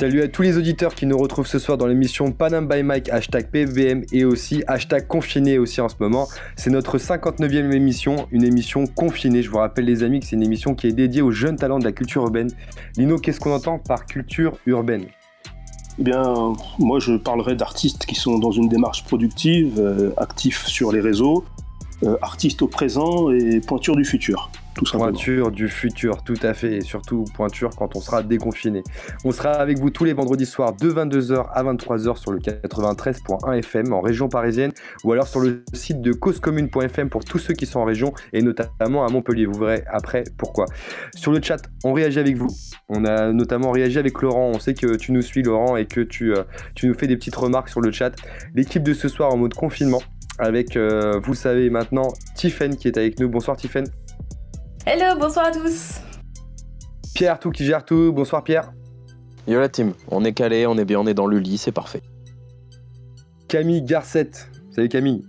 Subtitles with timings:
[0.00, 3.10] Salut à tous les auditeurs qui nous retrouvent ce soir dans l'émission Panam by Mike,
[3.10, 6.26] hashtag PFBM et aussi hashtag confiné aussi en ce moment.
[6.56, 9.42] C'est notre 59e émission, une émission confinée.
[9.42, 11.78] Je vous rappelle les amis que c'est une émission qui est dédiée aux jeunes talents
[11.78, 12.48] de la culture urbaine.
[12.96, 15.04] Lino, qu'est-ce qu'on entend par culture urbaine?
[15.98, 20.92] Eh bien, moi je parlerai d'artistes qui sont dans une démarche productive, euh, actifs sur
[20.92, 21.44] les réseaux,
[22.04, 24.50] euh, artistes au présent et pointure du futur.
[24.84, 28.82] Pointure du futur, tout à fait, et surtout pointure quand on sera déconfiné.
[29.24, 33.58] On sera avec vous tous les vendredis soirs de 22h à 23h sur le 93.1
[33.58, 34.72] FM en région parisienne
[35.04, 38.42] ou alors sur le site de causecommune.fm pour tous ceux qui sont en région et
[38.42, 39.46] notamment à Montpellier.
[39.46, 40.66] Vous verrez après pourquoi.
[41.14, 42.48] Sur le chat, on réagit avec vous.
[42.88, 44.50] On a notamment réagi avec Laurent.
[44.54, 46.42] On sait que tu nous suis, Laurent, et que tu, euh,
[46.82, 48.12] nous fais des petites remarques sur le chat.
[48.54, 50.02] L'équipe de ce soir en mode confinement
[50.38, 53.28] avec, euh, vous savez maintenant, Tiffen qui est avec nous.
[53.28, 53.84] Bonsoir Tiffen.
[54.86, 56.00] Hello, bonsoir à tous.
[57.14, 58.12] Pierre, tout qui gère tout.
[58.14, 58.72] Bonsoir Pierre.
[59.46, 61.70] Yo la team, on est calé, on est bien, on est dans le lit, c'est
[61.70, 62.00] parfait.
[63.46, 64.50] Camille Garcette.
[64.74, 65.22] Salut Camille.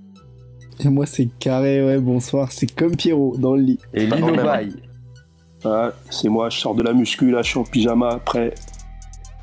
[0.80, 3.80] Et moi c'est carré, ouais, bonsoir, c'est comme Pierrot dans le lit.
[3.94, 4.74] Et Lino Baye.
[5.66, 8.54] Ah, c'est moi, je sors de la muscu, là, je suis en pyjama, prêt.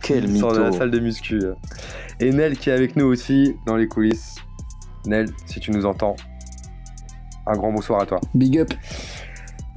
[0.00, 0.48] Quel mytho.
[0.48, 1.40] sort de la salle de muscu.
[2.18, 4.36] Et Nel qui est avec nous aussi dans les coulisses.
[5.06, 6.16] Nel, si tu nous entends,
[7.46, 8.20] un grand bonsoir à toi.
[8.34, 8.72] Big up.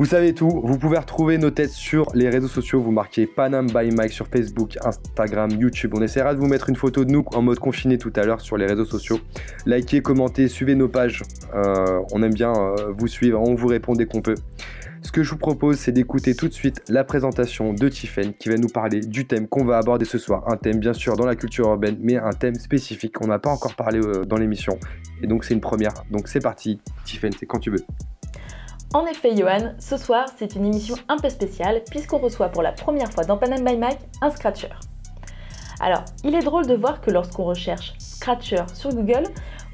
[0.01, 3.67] Vous savez tout, vous pouvez retrouver nos têtes sur les réseaux sociaux, vous marquez Panam
[3.67, 5.93] by Mike sur Facebook, Instagram, YouTube.
[5.95, 8.41] On essaiera de vous mettre une photo de nous en mode confiné tout à l'heure
[8.41, 9.19] sur les réseaux sociaux.
[9.67, 11.21] Likez, commentez, suivez nos pages.
[11.53, 14.33] Euh, on aime bien euh, vous suivre, on vous répond dès qu'on peut.
[15.03, 18.49] Ce que je vous propose, c'est d'écouter tout de suite la présentation de Tiffen qui
[18.49, 20.51] va nous parler du thème qu'on va aborder ce soir.
[20.51, 23.51] Un thème bien sûr dans la culture urbaine, mais un thème spécifique qu'on n'a pas
[23.51, 24.79] encore parlé euh, dans l'émission.
[25.21, 25.93] Et donc c'est une première.
[26.09, 27.85] Donc c'est parti, Tiffen, c'est quand tu veux.
[28.93, 32.73] En effet, Johan, ce soir, c'est une émission un peu spéciale puisqu'on reçoit pour la
[32.73, 34.67] première fois dans Panam by Mike un scratcher.
[35.79, 39.23] Alors, il est drôle de voir que lorsqu'on recherche scratcher sur Google,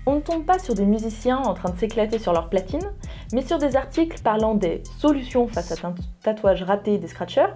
[0.06, 2.94] on ne tombe pas sur des musiciens en train de s'éclater sur leur platine,
[3.34, 7.56] mais sur des articles parlant des solutions face à un tatouage raté des scratchers,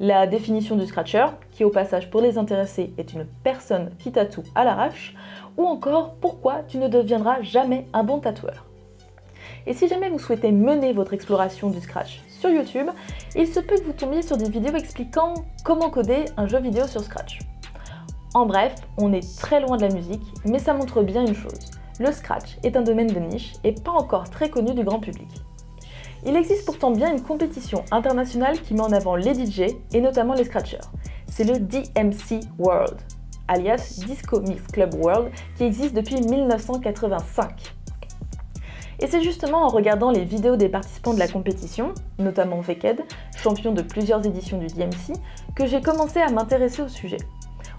[0.00, 4.42] la définition du scratcher, qui au passage pour les intéressés est une personne qui tatoue
[4.54, 5.14] à l'arrache,
[5.58, 8.64] ou encore pourquoi tu ne deviendras jamais un bon tatoueur.
[9.66, 12.88] Et si jamais vous souhaitez mener votre exploration du Scratch sur YouTube,
[13.34, 16.86] il se peut que vous tombiez sur des vidéos expliquant comment coder un jeu vidéo
[16.86, 17.38] sur Scratch.
[18.34, 21.70] En bref, on est très loin de la musique, mais ça montre bien une chose.
[21.98, 25.28] Le Scratch est un domaine de niche et pas encore très connu du grand public.
[26.26, 30.34] Il existe pourtant bien une compétition internationale qui met en avant les DJ et notamment
[30.34, 30.78] les scratchers.
[31.26, 32.96] C'est le DMC World,
[33.48, 37.74] alias Disco Mix Club World, qui existe depuis 1985.
[39.04, 43.02] Et c'est justement en regardant les vidéos des participants de la compétition, notamment Veked,
[43.36, 45.12] champion de plusieurs éditions du DMC,
[45.54, 47.18] que j'ai commencé à m'intéresser au sujet.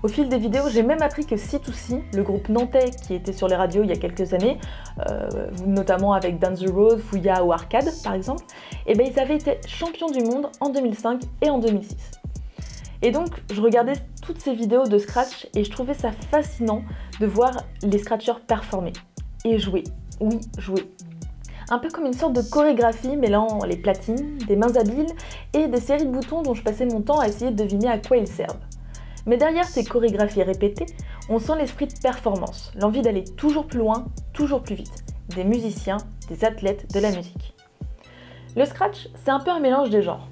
[0.04, 3.48] Au fil des vidéos, j'ai même appris que C2C, le groupe nantais qui était sur
[3.48, 4.60] les radios il y a quelques années,
[5.10, 8.44] euh, notamment avec Dance the Road, Fouya ou Arcade par exemple,
[8.86, 11.96] et eh ben, ils avaient été champions du monde en 2005 et en 2006.
[13.02, 16.84] Et donc, je regardais toutes ces vidéos de Scratch et je trouvais ça fascinant
[17.20, 18.94] de voir les Scratchers performer
[19.44, 19.86] et jouer.
[20.22, 20.88] Oui, jouer
[21.70, 25.12] un peu comme une sorte de chorégraphie mêlant les platines, des mains habiles
[25.54, 27.98] et des séries de boutons dont je passais mon temps à essayer de deviner à
[27.98, 28.60] quoi ils servent.
[29.26, 30.86] Mais derrière ces chorégraphies répétées,
[31.30, 35.04] on sent l'esprit de performance, l'envie d'aller toujours plus loin, toujours plus vite,
[35.36, 35.98] des musiciens,
[36.30, 37.56] des athlètes de la musique.
[38.56, 40.28] Le scratch, c'est un peu un mélange des genres.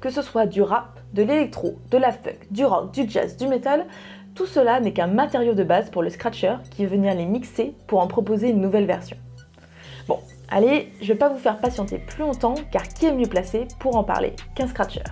[0.00, 3.46] Que ce soit du rap, de l'électro, de la funk, du rock, du jazz, du
[3.46, 3.86] metal,
[4.34, 7.74] tout cela n'est qu'un matériau de base pour le scratcher qui veut venir les mixer
[7.86, 9.18] pour en proposer une nouvelle version.
[10.08, 10.18] Bon,
[10.54, 13.96] Allez, je vais pas vous faire patienter plus longtemps car qui est mieux placé pour
[13.96, 15.02] en parler qu'un scratcher?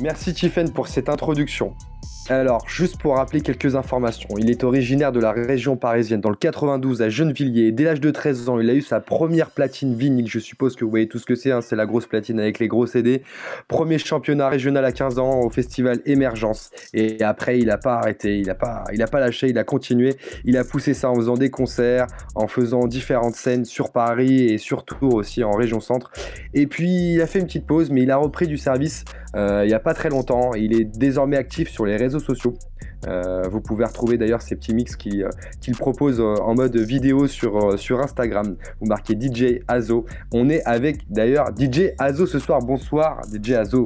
[0.00, 1.72] Merci Tiffen pour cette introduction.
[2.28, 6.34] Alors, juste pour rappeler quelques informations, il est originaire de la région parisienne, dans le
[6.34, 7.70] 92 à Gennevilliers.
[7.70, 10.26] Dès l'âge de 13 ans, il a eu sa première platine vinyle.
[10.28, 12.58] Je suppose que vous voyez tout ce que c'est, hein, c'est la grosse platine avec
[12.58, 13.22] les gros CD.
[13.68, 16.70] Premier championnat régional à 15 ans au festival Émergence.
[16.92, 20.16] Et après, il n'a pas arrêté, il n'a pas, a pas lâché, il a continué.
[20.44, 24.58] Il a poussé ça en faisant des concerts, en faisant différentes scènes sur Paris et
[24.58, 26.10] surtout aussi en région centre.
[26.54, 29.04] Et puis, il a fait une petite pause, mais il a repris du service
[29.36, 30.54] il n'y a pas très longtemps.
[30.54, 32.54] Il est désormais actif sur les réseaux sociaux.
[33.06, 37.78] Euh, vous pouvez retrouver d'ailleurs ces petits mix qu'il euh, propose en mode vidéo sur,
[37.78, 38.56] sur Instagram.
[38.80, 40.06] Vous marquez DJ Azo.
[40.32, 42.60] On est avec d'ailleurs DJ Azo ce soir.
[42.60, 43.84] Bonsoir DJ Azo.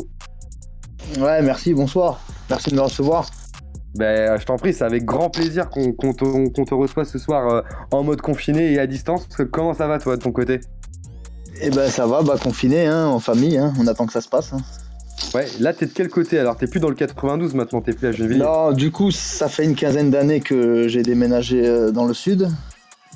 [1.19, 2.21] Ouais, merci, bonsoir.
[2.49, 3.29] Merci de me recevoir.
[3.97, 8.21] Ben, je t'en prie, c'est avec grand plaisir qu'on te, reçoit ce soir en mode
[8.21, 9.27] confiné et à distance.
[9.51, 10.61] Comment ça va toi de ton côté?
[11.63, 13.75] Eh ben ça va, bah confiné, hein, en famille, hein.
[13.79, 14.53] on attend que ça se passe.
[14.53, 14.61] Hein.
[15.35, 18.09] Ouais, là, t'es de quel côté Alors, t'es plus dans le 92 maintenant, t'es plus
[18.09, 22.05] à Gennevilliers Non, du coup, ça fait une quinzaine d'années que j'ai déménagé euh, dans
[22.05, 22.49] le sud,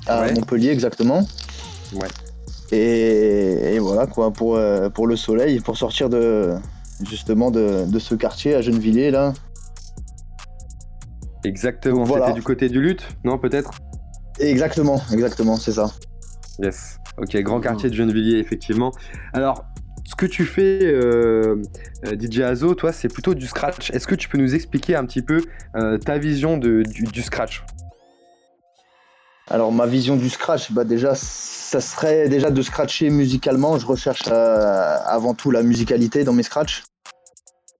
[0.07, 0.33] à Ouais.
[0.33, 1.27] Montpellier exactement.
[1.93, 2.07] Ouais.
[2.71, 6.53] Et, et voilà quoi, pour, euh, pour le soleil, pour sortir de
[7.05, 9.33] justement de, de ce quartier à Gennevilliers là.
[11.43, 11.99] Exactement.
[11.99, 12.31] Donc, voilà.
[12.31, 13.71] Du côté du lutte Non, peut-être?
[14.39, 15.91] Exactement, exactement, c'est ça.
[16.59, 16.97] Yes.
[17.17, 18.91] Ok, grand quartier de Gennevilliers, effectivement.
[19.33, 19.63] Alors,
[20.05, 21.61] ce que tu fais, euh,
[22.05, 23.89] euh, DJ Azo, toi, c'est plutôt du scratch.
[23.91, 25.41] Est-ce que tu peux nous expliquer un petit peu
[25.75, 27.63] euh, ta vision de, du, du scratch?
[29.47, 33.77] Alors ma vision du scratch, bah déjà, ça serait déjà de scratcher musicalement.
[33.77, 36.83] Je recherche euh, avant tout la musicalité dans mes scratchs.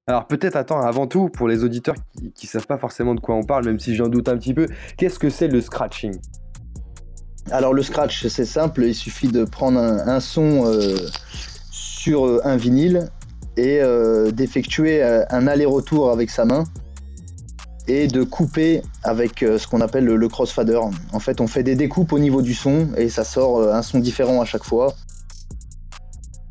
[0.08, 3.34] Alors, peut-être, attends, avant tout, pour les auditeurs qui, qui savent pas forcément de quoi
[3.36, 4.68] on parle, même si j'en doute un petit peu,
[4.98, 6.16] qu'est-ce que c'est le scratching?
[7.52, 10.98] Alors le scratch, c'est simple, il suffit de prendre un, un son euh,
[12.06, 13.10] sur euh, un vinyle
[13.58, 16.66] et euh, d'effectuer euh, un aller-retour avec sa main
[17.88, 20.80] et de couper avec ce qu'on appelle le, le crossfader.
[21.14, 24.00] En fait, on fait des découpes au niveau du son et ça sort un son
[24.00, 24.94] différent à chaque fois.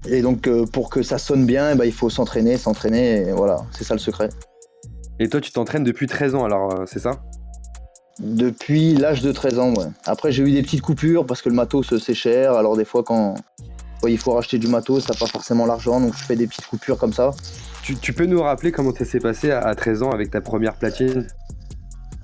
[0.09, 3.83] Et donc pour que ça sonne bien, ben, il faut s'entraîner, s'entraîner, et voilà, c'est
[3.83, 4.29] ça le secret.
[5.19, 7.21] Et toi, tu t'entraînes depuis 13 ans, alors c'est ça?
[8.21, 9.87] Depuis l'âge de 13 ans, ouais.
[10.07, 12.53] Après, j'ai eu des petites coupures parce que le matos, c'est cher.
[12.53, 13.35] Alors, des fois, quand
[14.11, 16.01] il faut racheter du matos, t'as pas forcément l'argent.
[16.01, 17.31] Donc, je fais des petites coupures comme ça.
[17.83, 20.41] tu, tu peux nous rappeler comment ça s'est passé à, à 13 ans avec ta
[20.41, 21.27] première platine?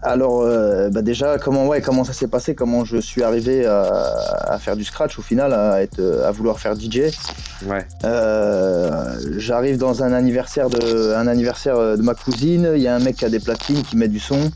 [0.02, 2.54] Alors, euh, bah déjà, comment, ouais, comment ça s'est passé?
[2.54, 3.82] Comment je suis arrivé à,
[4.46, 7.10] à faire du scratch au final, à, être, à vouloir faire DJ
[7.66, 7.86] Ouais.
[8.04, 12.72] Euh, J'arrive dans un anniversaire, de, un anniversaire euh, de ma cousine.
[12.74, 14.50] Il y a un mec qui a des platines qui met du son.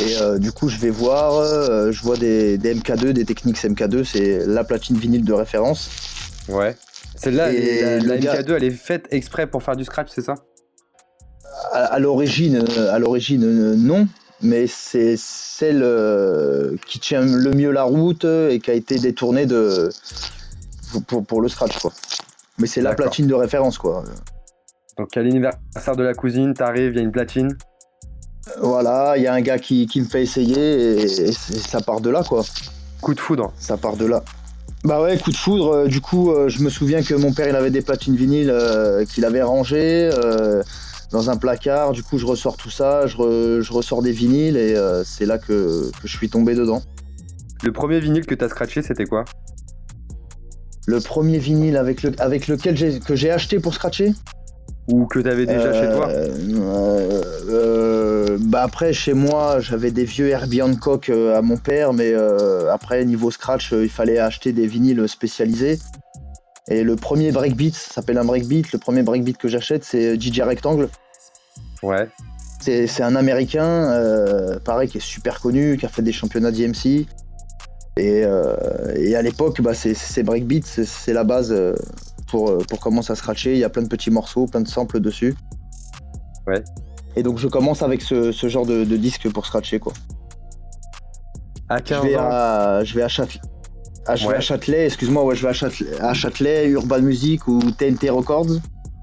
[0.00, 3.56] Et euh, du coup, je vais voir, euh, je vois des, des MK2, des Technics
[3.56, 5.88] MK2, c'est la platine vinyle de référence.
[6.48, 6.76] Ouais.
[7.16, 10.34] Celle-là, la, la gars- MK2, elle est faite exprès pour faire du scratch, c'est ça?
[11.72, 14.06] À, l'origine, euh, à l'origine, euh, non,
[14.42, 19.46] mais c'est celle euh, qui tient le mieux la route et qui a été détournée
[19.46, 19.88] de
[21.06, 21.92] pour, pour le scratch, quoi.
[22.58, 24.04] Mais c'est la platine de référence, quoi.
[24.98, 27.56] Donc, à l'anniversaire de la cousine, t'arrives, il y a une platine.
[28.60, 32.10] Voilà, il y a un gars qui, qui me fait essayer et, ça part de
[32.10, 32.44] là, quoi.
[33.00, 33.52] Coup de foudre.
[33.58, 34.22] Ça part de là.
[34.84, 35.70] Bah ouais, coup de foudre.
[35.72, 38.50] euh, du coup, euh, je me souviens que mon père, il avait des platines vinyles
[38.50, 40.10] euh, qu'il avait rangées
[41.10, 41.92] dans un placard.
[41.92, 45.24] Du coup, je ressors tout ça, je, re- je ressors des vinyles et euh, c'est
[45.24, 46.82] là que, que je suis tombé dedans.
[47.62, 49.24] Le premier vinyle que t'as scratché, c'était quoi?
[50.86, 54.12] Le premier vinyle avec, le, avec lequel j'ai que j'ai acheté pour scratcher?
[54.88, 60.28] Ou que t'avais déjà chez toi euh, euh, Bah après, chez moi, j'avais des vieux
[60.28, 64.52] Herbie Hancock euh, à mon père, mais euh, après, niveau scratch, euh, il fallait acheter
[64.52, 65.78] des vinyles spécialisés.
[66.68, 70.40] Et le premier breakbeat, ça s'appelle un breakbeat, le premier breakbeat que j'achète, c'est DJ
[70.40, 70.88] Rectangle.
[71.82, 72.08] Ouais.
[72.60, 76.50] C'est c'est un américain, euh, pareil, qui est super connu, qui a fait des championnats
[76.50, 77.06] d'IMC.
[77.96, 78.56] Et, euh,
[78.96, 81.74] et à l'époque, bah, c'est- ces breakbeats, c'est- la base euh,
[82.34, 83.52] pour, euh, pour commencer à scratcher.
[83.52, 85.36] Il y a plein de petits morceaux, plein de samples dessus.
[86.48, 86.64] Ouais.
[87.14, 89.78] Et donc je commence avec ce, ce genre de, de disque pour scratcher.
[89.78, 89.92] Quoi.
[91.68, 92.28] À Je 15 vais ans.
[92.28, 93.40] à, je vais à Châtelet.
[94.06, 94.32] Ah, je Ouais.
[94.32, 98.10] vais à Châtelet, excuse-moi, ouais, je vais à Châtelet, à Châtelet, Urban Music ou TNT
[98.10, 98.58] Records.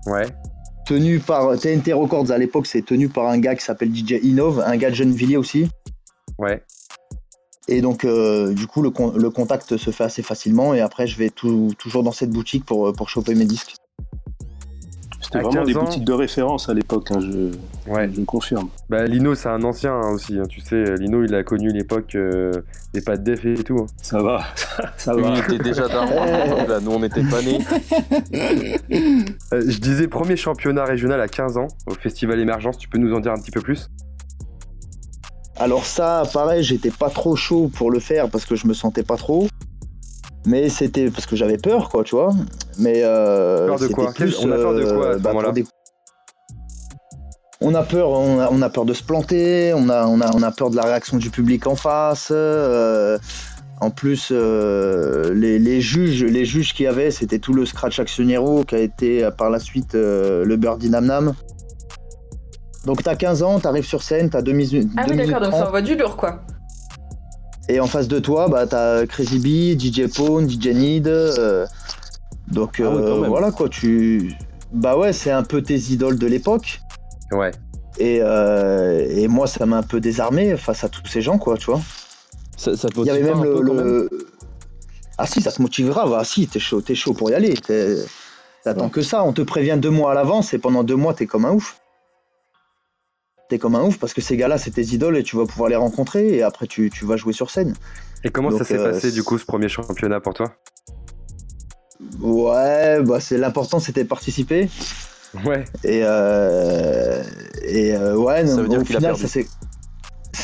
[0.08, 0.28] Ouais.
[0.86, 4.60] Tenu par TNT Records à l'époque, c'est tenu par un gars qui s'appelle DJ Innov,
[4.60, 5.70] un gars de Gennevilliers aussi.
[6.38, 6.62] Ouais.
[7.68, 10.74] Et donc, euh, du coup, le, con- le contact se fait assez facilement.
[10.74, 13.76] Et après, je vais tout- toujours dans cette boutique pour, pour choper mes disques.
[15.24, 15.84] C'était vraiment 15 des ans.
[15.86, 17.52] boutiques de référence à l'époque, hein, je,
[17.90, 18.10] Ouais.
[18.14, 18.68] je confirme.
[18.90, 20.38] Bah, Lino, c'est un ancien hein, aussi.
[20.38, 22.52] hein, Tu sais, Lino, il a connu l'époque euh,
[22.94, 23.78] des pattes def et tout.
[23.80, 23.86] hein.
[24.02, 24.44] Ça va,
[24.98, 25.36] ça va.
[25.48, 26.26] il était déjà daron
[26.68, 26.80] là.
[26.82, 27.60] Nous, on n'était pas nés.
[29.54, 32.78] Euh, je disais premier championnat régional à 15 ans au Festival Émergence.
[32.78, 33.90] Tu peux nous en dire un petit peu plus?
[35.62, 39.04] Alors, ça, pareil, j'étais pas trop chaud pour le faire parce que je me sentais
[39.04, 39.48] pas trop.
[40.48, 42.34] Mais c'était parce que j'avais peur, quoi, tu vois.
[42.80, 43.02] Mais.
[43.04, 44.12] Euh, Peur de quoi?
[44.12, 45.52] Plus, on a peur de quoi, à ce bah, pour moment-là?
[45.52, 45.66] des-
[47.62, 50.32] On a peur, on a, on a peur de se planter, on a, on, a,
[50.36, 52.30] on a peur de la réaction du public en face.
[52.32, 53.20] euh,
[53.82, 58.00] en plus, euh, les, les juges, les juges qu'il y avait, c'était tout le Scratch
[58.00, 61.34] Actionnero qui a été euh, par la suite le Birdie Nam Nam.
[62.86, 64.90] Donc t'as 15 ans, t'arrives sur scène, t'as 2 minutes.
[64.98, 66.42] Ah deux oui, d'accord, donc ça 30, envoie du lourd, quoi.
[67.70, 71.08] et en face de toi, bah, t'as Crazy B, DJ Pone, DJ Need.
[71.08, 71.66] euh,
[72.48, 74.34] donc Ah oui, euh, voilà quoi, tu.
[74.74, 76.82] Bah ouais, c'est un peu tes idoles de l'époque.
[77.32, 77.52] Ouais.
[78.00, 81.58] Et, euh, et moi, ça m'a un peu désarmé face à tous ces gens, quoi,
[81.58, 81.82] tu vois.
[82.58, 84.10] Ça, ça te Il y avait même le, même
[85.18, 86.16] Ah si, ça te motive grave.
[86.18, 87.54] Ah si, t'es chaud, t'es chaud pour y aller.
[88.64, 91.26] T'attends que ça, on te prévient deux mois à l'avance et pendant deux mois, t'es
[91.28, 91.81] comme un ouf.
[93.52, 95.68] T'es comme un ouf parce que ces gars-là, c'est tes idoles et tu vas pouvoir
[95.70, 97.74] les rencontrer et après, tu, tu vas jouer sur scène.
[98.24, 100.56] Et comment ça s'est euh, passé du coup ce premier championnat pour toi?
[102.22, 104.70] Ouais, bah c'est l'important, c'était de participer.
[105.46, 105.66] Ouais.
[105.84, 107.22] Et, euh,
[107.66, 109.22] et euh, ouais, Ça non, veut dire au a final, perdu.
[109.24, 109.48] ça s'est.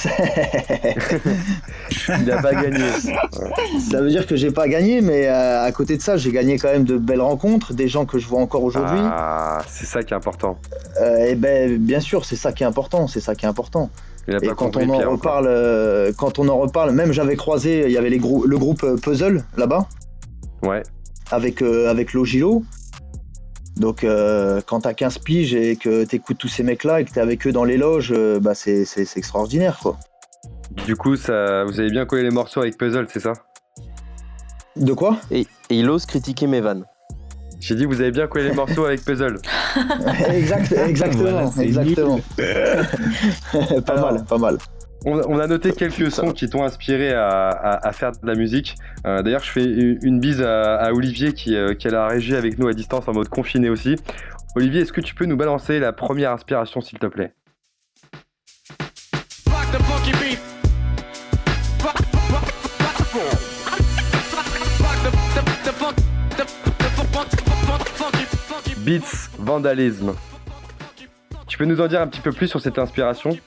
[2.21, 2.79] Il a pas gagné.
[3.89, 6.57] ça veut dire que j'ai pas gagné, mais euh, à côté de ça, j'ai gagné
[6.57, 8.99] quand même de belles rencontres, des gens que je vois encore aujourd'hui.
[9.01, 10.57] Ah, c'est ça qui est important.
[11.01, 13.89] Euh, et ben, bien sûr, c'est ça qui est important, c'est ça qui est important.
[14.27, 15.11] Et quand on en Pierre.
[15.11, 18.57] reparle, euh, quand on en reparle, même j'avais croisé, il y avait les grou- le
[18.57, 19.87] groupe euh, Puzzle là-bas
[20.63, 20.83] Ouais.
[21.31, 22.63] avec euh, avec Logilo.
[23.79, 27.19] Donc euh, quand t'as 15 piges et que t'écoutes tous ces mecs-là et que t'es
[27.21, 29.97] avec eux dans les loges, euh, bah c'est c'est- c'est extraordinaire quoi.
[30.85, 33.33] Du coup, ça, vous avez bien collé les morceaux avec Puzzle, c'est ça?
[34.75, 35.17] De quoi?
[35.31, 35.47] Et, et
[35.79, 36.83] il ose critiquer mes vannes.
[37.59, 39.39] J'ai dit vous avez bien collé les morceaux avec Puzzle.
[40.29, 42.19] Exact, Exactement, Voilà, exactement.
[42.37, 44.57] pas Alors, mal, pas mal.
[45.05, 48.35] On, on a noté quelques sons qui t'ont inspiré à, à- à faire de la
[48.35, 48.75] musique.
[49.05, 52.07] Euh, D'ailleurs, je fais une, une bise à, à Olivier qui, euh, qui à la
[52.07, 53.95] régie avec nous à distance en mode confiné aussi.
[54.55, 57.33] Olivier, est-ce que tu peux nous balancer la première inspiration, s'il te plaît?
[68.79, 70.13] Beats, vandalisme.
[71.47, 73.37] Tu peux nous en dire un petit peu plus sur cette inspiration?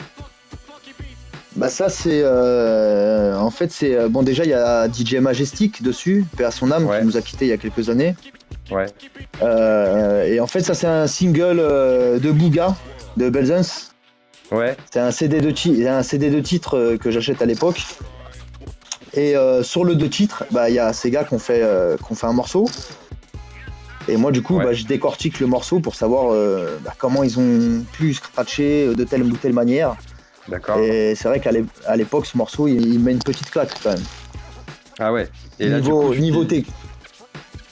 [1.60, 5.82] Bah ça c'est euh, en fait c'est euh, bon déjà il y a DJ Majestic
[5.82, 7.00] dessus, paix à son âme Ouais.
[7.00, 8.16] qui nous a quitté il y a quelques années.
[8.70, 8.86] Ouais.
[9.42, 12.74] Euh, et en fait ça c'est un single de Booga
[13.18, 13.92] de Belzens.
[14.50, 14.74] Ouais.
[14.90, 15.52] C'est un CD de
[15.86, 17.82] un CD de titres que j'achète à l'époque.
[19.12, 21.62] Et euh, sur le deux titres, bah il y a ces gars qui ont fait
[21.62, 22.64] ont fait un morceau.
[24.08, 24.64] Et moi du coup Ouais.
[24.64, 29.04] bah, je décortique le morceau pour savoir euh, bah, comment ils ont pu scratcher de
[29.04, 29.96] telle ou telle manière.
[30.50, 30.78] D'accord.
[30.80, 34.02] Et c'est vrai qu'à l'époque, ce morceau, il, il met une petite claque quand même.
[34.98, 35.28] Ah ouais.
[35.58, 36.64] Et là, niveau tu- niveau tech-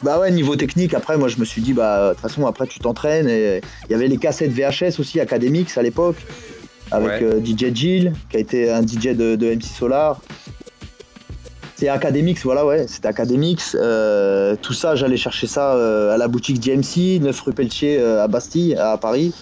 [0.02, 2.66] Bah ouais, niveau technique, après, moi, je me suis dit, bah, de toute façon, après,
[2.66, 3.28] tu t'entraînes.
[3.28, 6.16] Et il y avait les cassettes VHS aussi, Academix à l'époque,
[6.92, 7.23] avec Ouais.
[7.25, 10.20] euh, DJ Jill, qui a été un DJ de, de MC Solar.
[11.75, 13.76] C'est Academix, voilà, ouais, c'était Academix.
[13.78, 18.26] Euh, tout ça, j'allais chercher ça euh, à la boutique DMC, 9 rue Pelletier à
[18.26, 19.32] Bastille, à Paris.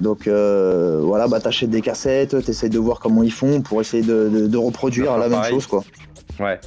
[0.00, 4.02] Donc euh, voilà, bah t'achètes des cassettes, t'essayes de voir comment ils font pour essayer
[4.02, 5.84] de, de- de reproduire la même chose, quoi.
[6.38, 6.58] Ouais.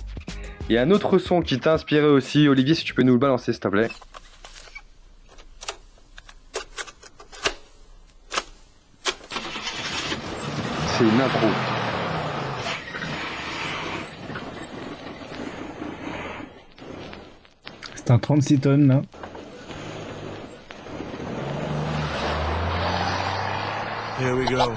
[0.69, 2.47] Il y a un autre son qui t'a inspiré aussi.
[2.47, 3.89] Olivier, si tu peux nous le balancer, s'il te plaît.
[10.87, 11.47] C'est une intro.
[17.95, 19.01] C'est un 36 tonnes là.
[24.23, 24.73] Here we go.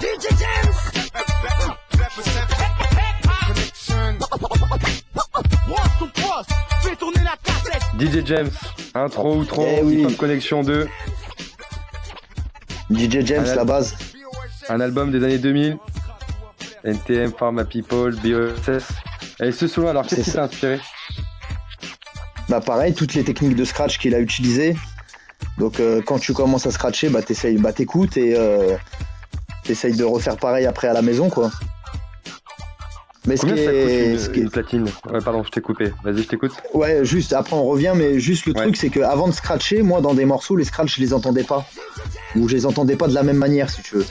[7.98, 8.50] DJ James,
[8.94, 10.00] intro, outro, Eh oui.
[10.02, 10.88] Hip Hop Connection 2,
[12.90, 13.94] DJ James, la base.
[14.68, 15.78] un album des années 2000.
[16.84, 18.84] NTM, Pharma People, BOSS.
[19.40, 20.38] Et ce son alors qu'est-ce C'est qui ça.
[20.38, 20.80] t'a inspiré?
[22.48, 24.76] Bah pareil, toutes les techniques de scratch qu'il a utilisées.
[25.58, 28.76] Donc euh, quand tu commences à scratcher, bah t'essayes, bah t'écoutes et euh,
[29.66, 31.50] t'essayes de refaire pareil après à la maison, quoi.
[33.26, 35.92] Mais ce Combien ça coûte une, ce une platine Ouais, pardon, je t'ai coupé.
[36.04, 36.52] Vas-y, je t'écoute.
[36.74, 38.62] Ouais, juste, après on revient, mais juste le Ouais.
[38.62, 41.42] truc, c'est que avant de scratcher, moi dans des morceaux, les scratchs, je les entendais
[41.42, 41.64] pas.
[42.36, 44.06] Ou je les entendais pas de la même manière, si tu veux.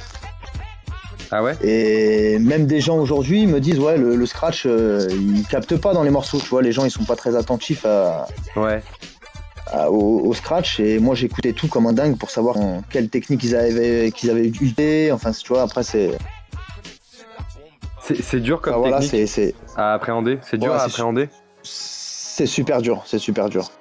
[1.32, 1.56] Ah ouais?
[1.64, 5.94] Et même des gens aujourd'hui me disent, ouais, le, le scratch, euh, ils captent pas
[5.94, 8.84] dans les morceaux, tu vois, les gens, ils sont pas très attentifs à, Ouais.
[9.68, 10.80] À- au, au scratch.
[10.80, 14.30] Et moi, j'écoutais tout comme un dingue pour savoir en quelle technique ils avaient, qu'ils
[14.30, 15.12] avaient utilisé.
[15.12, 16.18] Enfin, tu vois, après, c'est,
[18.22, 20.38] C'est dur comme ah, voilà, technique à appréhender.
[20.44, 21.30] C'est dur à appréhender.
[21.64, 23.72] c'est super dur, c'est super dur.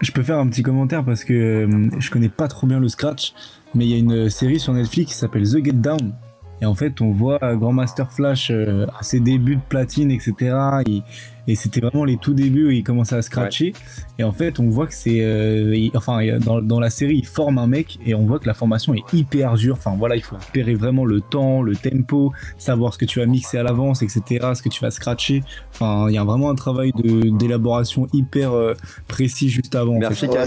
[0.00, 2.88] Je peux faire un petit commentaire parce que euh, je connais pas trop bien le
[2.88, 3.34] scratch,
[3.74, 6.14] mais il y a une série sur Netflix qui s'appelle The Get Down.
[6.62, 10.56] Et en fait, on voit euh, Grandmaster Flash euh, à ses débuts de platine, etc.
[10.86, 11.02] Et,
[11.48, 13.72] et c'était vraiment les tout débuts où il commençait à scratcher.
[14.18, 15.20] Et en fait, on voit que c'est.
[15.20, 18.46] euh, il- enfin, dans, dans la série, il forme un mec et on voit que
[18.46, 19.76] la formation est hyper dure.
[19.78, 23.26] Enfin, voilà, il faut repérer vraiment le temps, le tempo, savoir ce que tu vas
[23.26, 24.22] mixer à l'avance, etc.
[24.54, 25.42] Ce que tu vas scratcher.
[25.72, 28.74] Enfin, il y a vraiment un travail d'élaboration hyper euh,
[29.08, 29.96] précis juste avant.
[29.96, 30.26] en fait.
[30.28, 30.46] Ouais,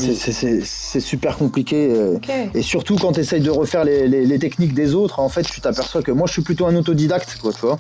[0.62, 1.90] c'est, super compliqué.
[1.92, 2.18] euh.
[2.54, 5.44] Et surtout quand tu essayes de refaire les, les- les techniques des autres, en fait,
[5.44, 7.80] tu t'aperçois que moi, je suis plutôt un autodidacte, quoi, tu vois.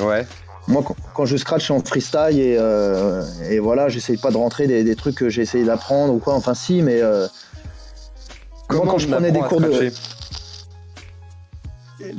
[0.00, 0.26] Ouais.
[0.68, 4.84] Moi, quand, je scratch en freestyle et, euh, et voilà, j'essaye pas de rentrer des,
[4.84, 6.34] des trucs que j'ai essayé d'apprendre ou quoi.
[6.34, 7.26] Enfin, si, mais euh,
[8.70, 9.90] Moi, quand je prenais des cours de-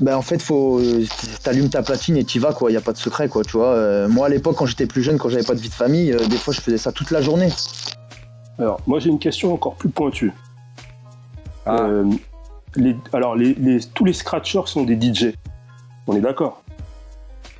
[0.01, 0.81] ben, en fait, faut
[1.43, 2.71] t'allumes ta platine et t'y vas, quoi.
[2.71, 3.43] Y a pas de secret, quoi.
[3.43, 3.67] Tu vois.
[3.73, 6.11] Euh, moi, à l'époque, quand j'étais plus jeune, quand j'avais pas de vie de famille,
[6.13, 7.49] euh, des fois, je faisais ça toute la journée.
[8.59, 10.31] Alors, moi j'ai une question encore plus pointue.
[11.65, 11.81] Ah.
[11.81, 12.05] Euh,
[12.75, 15.33] les, alors, les, les- tous les scratchers sont des DJ.
[16.07, 16.61] On est d'accord?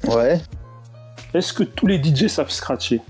[0.08, 0.40] Ouais.
[1.34, 3.02] Est-ce que tous les DJ savent scratcher?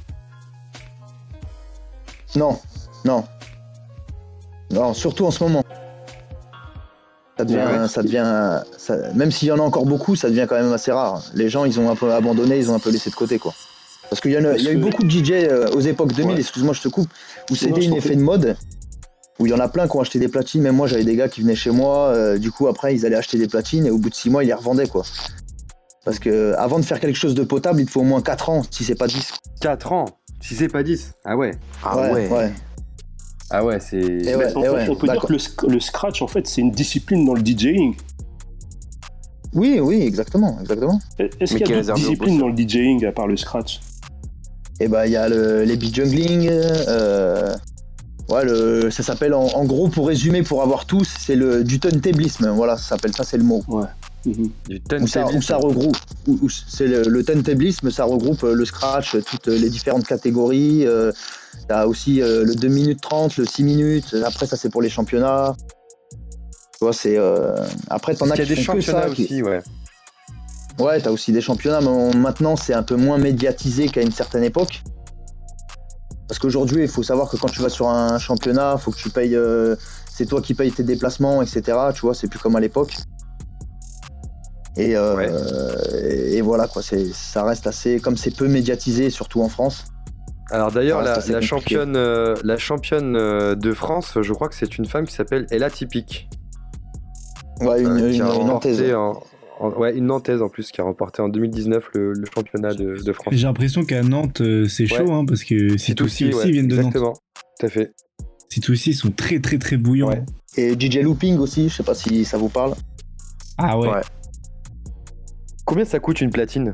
[2.35, 2.59] Non,
[3.05, 3.23] non.
[4.71, 5.63] Non, surtout en ce moment.
[7.37, 7.87] Ça devient, Ouais.
[7.87, 10.91] ça devient, ça- même s'il y en a encore beaucoup, ça devient quand même assez
[10.91, 11.23] rare.
[11.33, 13.53] Les gens, ils ont un peu abandonné, ils ont un peu laissé de côté, quoi.
[14.09, 16.13] Parce qu'il y, en a- il y a eu beaucoup de DJ euh, aux époques
[16.13, 16.39] 2000, Ouais.
[16.41, 17.09] excuse-moi, je te coupe,
[17.49, 18.55] où c'était t'en effet de mode,
[19.39, 20.61] où il y en a plein qui ont acheté des platines.
[20.61, 23.15] Même moi, j'avais des gars qui venaient chez moi, euh, du coup, après, ils allaient
[23.15, 25.03] acheter des platines et au bout de 6 mois, ils les revendaient, quoi.
[26.05, 28.49] Parce que avant de faire quelque chose de potable, il te faut au moins 4
[28.49, 29.33] ans, si c'est pas 10.
[29.61, 30.05] 4 ans,
[30.41, 31.13] si c'est pas 10.
[31.23, 31.51] Ah ouais.
[31.83, 32.27] Ah ouais.
[32.29, 32.51] ouais.
[33.49, 34.01] Ah ouais, c'est.
[34.01, 34.55] Eh ouais.
[34.57, 37.25] En fait, on peut dire que le, sc- le scratch, en fait, c'est une discipline
[37.25, 37.95] dans le DJing.
[39.53, 40.99] Oui, oui, exactement, exactement.
[41.19, 43.79] Est-ce Mais qu'il y a d'autres disciplines dans le DJing à part le scratch?
[44.79, 46.47] Et bah il y a le, les beat jungling.
[46.49, 47.55] euh,
[48.29, 51.79] ouais, le, ça s'appelle en, en gros pour résumer pour avoir tous, c'est le du
[51.79, 52.49] turntablisme.
[52.49, 53.63] Voilà, ça s'appelle ça, c'est le mot.
[54.25, 54.49] Mhm.
[54.69, 55.97] Du Où ça, où ça regroupe,
[56.69, 60.85] c'est le, le turntablisme, ça regroupe euh, le scratch, toutes les différentes catégories.
[60.87, 61.11] Euh,
[61.67, 64.15] T'as aussi euh, le 2 minutes 30, le 6 minutes.
[64.25, 65.55] Après ça c'est pour les championnats.
[66.73, 67.55] Tu vois, c'est euh,
[67.89, 69.61] après t'en Il as y a qui des championnats ça, qui- aussi, ouais.
[70.79, 74.11] Ouais, t'as aussi des championnats, mais on- maintenant c'est un peu moins médiatisé qu'à une
[74.11, 74.81] certaine époque.
[76.27, 79.09] Parce qu'aujourd'hui, il faut savoir que quand tu vas sur un championnat, faut que tu
[79.09, 79.35] payes.
[79.35, 79.75] euh,
[80.11, 81.77] c'est toi qui payes tes déplacements, etc.
[81.93, 82.95] Tu vois, c'est plus comme à l'époque.
[84.77, 85.29] Et, euh, Ouais.
[86.03, 87.99] et, et voilà quoi, ça reste assez.
[87.99, 89.85] Comme c'est peu médiatisé, surtout en France.
[90.51, 94.77] Alors d'ailleurs, la, la championne, euh, la championne euh, de France, je crois que c'est
[94.77, 96.27] une femme qui s'appelle Ella Typique.
[97.61, 98.93] Ouais, une, euh, Nantaise.
[98.93, 99.21] en-
[99.59, 103.01] en- ouais, une Nantaise en plus, qui a remporté en 2019 le, le championnat de,
[103.03, 103.33] de France.
[103.33, 106.87] J'ai l'impression qu'à Nantes, c'est chaud, hein, parce que Sitoussi aussi ouais, viennent de Nantes.
[106.87, 107.13] exactement.
[107.59, 107.91] Tout à fait.
[108.49, 110.09] Sitoussi, ils sont très très très bouillants.
[110.09, 110.23] Ouais.
[110.57, 112.73] Et DJ Looping aussi, je sais pas si ça vous parle.
[113.57, 113.89] Ah ouais.
[115.65, 116.71] Combien ça coûte une platine?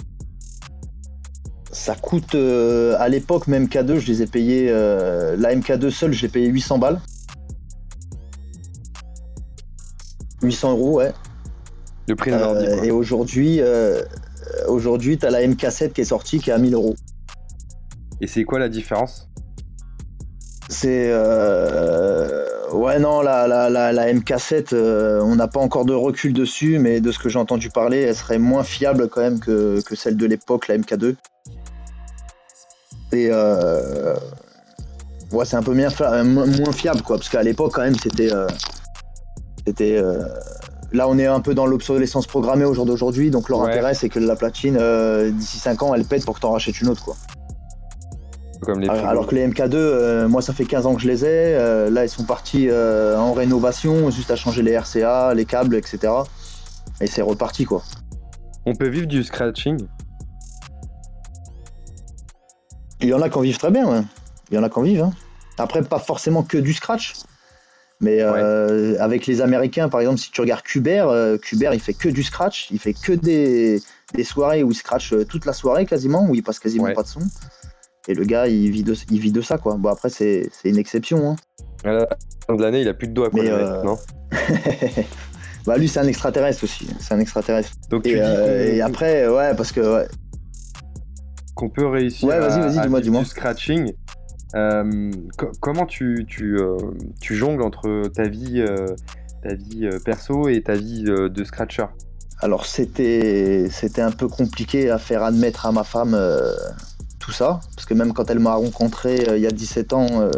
[1.72, 4.68] Ça coûte euh, à l'époque, même K2, je les ai payés.
[4.70, 7.00] euh, la MK2 seule, je l'ai payé 800 balles.
[10.42, 11.14] 800 euros, ouais.
[12.08, 14.02] Le prix d'un ordi, Euh, et aujourd'hui, euh,
[14.68, 16.96] aujourd'hui, t'as la MK7 qui est sortie, qui est à 1000 euros.
[18.22, 19.29] Et c'est quoi la différence?
[20.72, 25.94] C'est euh, ouais non la la, la, la MK7 euh, on n'a pas encore de
[25.96, 29.40] recul dessus mais de ce que j'ai entendu parler elle serait moins fiable quand même
[29.40, 31.16] que, que celle de l'époque la MK2
[33.14, 34.14] et euh,
[35.32, 38.48] ouais c'est un peu moins, fiable quoi parce qu'à l'époque quand même c'était euh,
[39.66, 40.24] c'était euh,
[40.92, 43.72] là on est un peu dans l'obsolescence programmée au jour d'aujourd'hui donc leur Ouais.
[43.72, 44.78] intérêt c'est que la platine
[45.32, 47.16] d'ici 5 ans elle pète pour que t'en rachètes une autre quoi
[48.62, 51.24] Comme les alors, que les MK2, euh, moi ça fait 15 ans que je les
[51.24, 51.28] ai.
[51.56, 55.76] euh, là ils sont partis euh, en rénovation, juste à changer les RCA, les câbles,
[55.76, 56.12] etc.
[57.00, 57.84] Et c'est reparti quoi.
[58.66, 59.78] On peut vivre du scratching?
[63.02, 64.02] Il y en a qui en vivent très bien, ouais.
[64.52, 65.04] Il y en a qui en vivent.
[65.04, 65.14] hein.
[65.58, 67.14] Après, pas forcément que du scratch.
[68.02, 72.08] Mais avec les Américains, par exemple, si tu regardes Kuber, euh, Kuber il fait que
[72.08, 73.82] du scratch, il fait que des,
[74.14, 76.94] des soirées où il scratch toute la soirée quasiment, où il passe quasiment Ouais.
[76.94, 77.20] pas de son.
[78.10, 79.76] Et le gars, il vit de, il vit de ça, quoi.
[79.78, 81.36] Bon, après, c'est une exception, hein.
[81.84, 82.08] À la
[82.48, 83.98] fin de l'année, il a plus de doigts, quoi, Mais, euh, non
[85.68, 86.88] bah, lui, c'est un extraterrestre aussi.
[87.00, 87.70] C'est un extraterrestre.
[87.92, 90.08] Donc tu Et, dis euh, qu'on- et après, ouais, parce que ouais,
[91.54, 93.22] qu'on peut réussir Ouais, vas-y, à, vas-y, à dis-moi, vivre dis-moi.
[93.22, 93.94] du scratching.
[94.56, 96.78] Euh, co- comment tu, tu, euh,
[97.22, 98.96] tu jongles entre ta vie, euh,
[99.44, 101.86] ta vie euh, perso et ta vie de scratcher?
[102.42, 106.54] Alors c'était c'était un peu compliqué à faire admettre à ma femme euh,
[107.30, 107.60] tout ça.
[107.76, 110.32] Parce que même quand elle m'a rencontré euh, il y a 17 ans euh,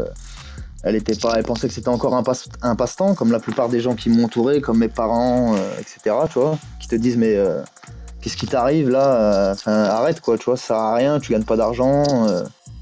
[0.83, 3.69] elle était pas elle pensait que c'était encore un passe un passe-temps comme la plupart
[3.69, 6.57] des gens qui m'ont entouré comme mes parents euh, etc tu vois.
[6.81, 7.37] Qui te disent mais
[8.19, 11.57] qu'est-ce qui t'arrive là arrête quoi tu vois ça sert à rien tu gagnes pas
[11.57, 12.03] d'argent.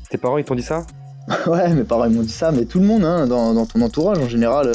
[0.10, 0.86] Tes parents, ils t'ont dit ça?
[1.46, 3.82] Ouais mes parents ils m'ont dit ça mais tout le monde hein, dans, dans ton
[3.82, 4.72] entourage en général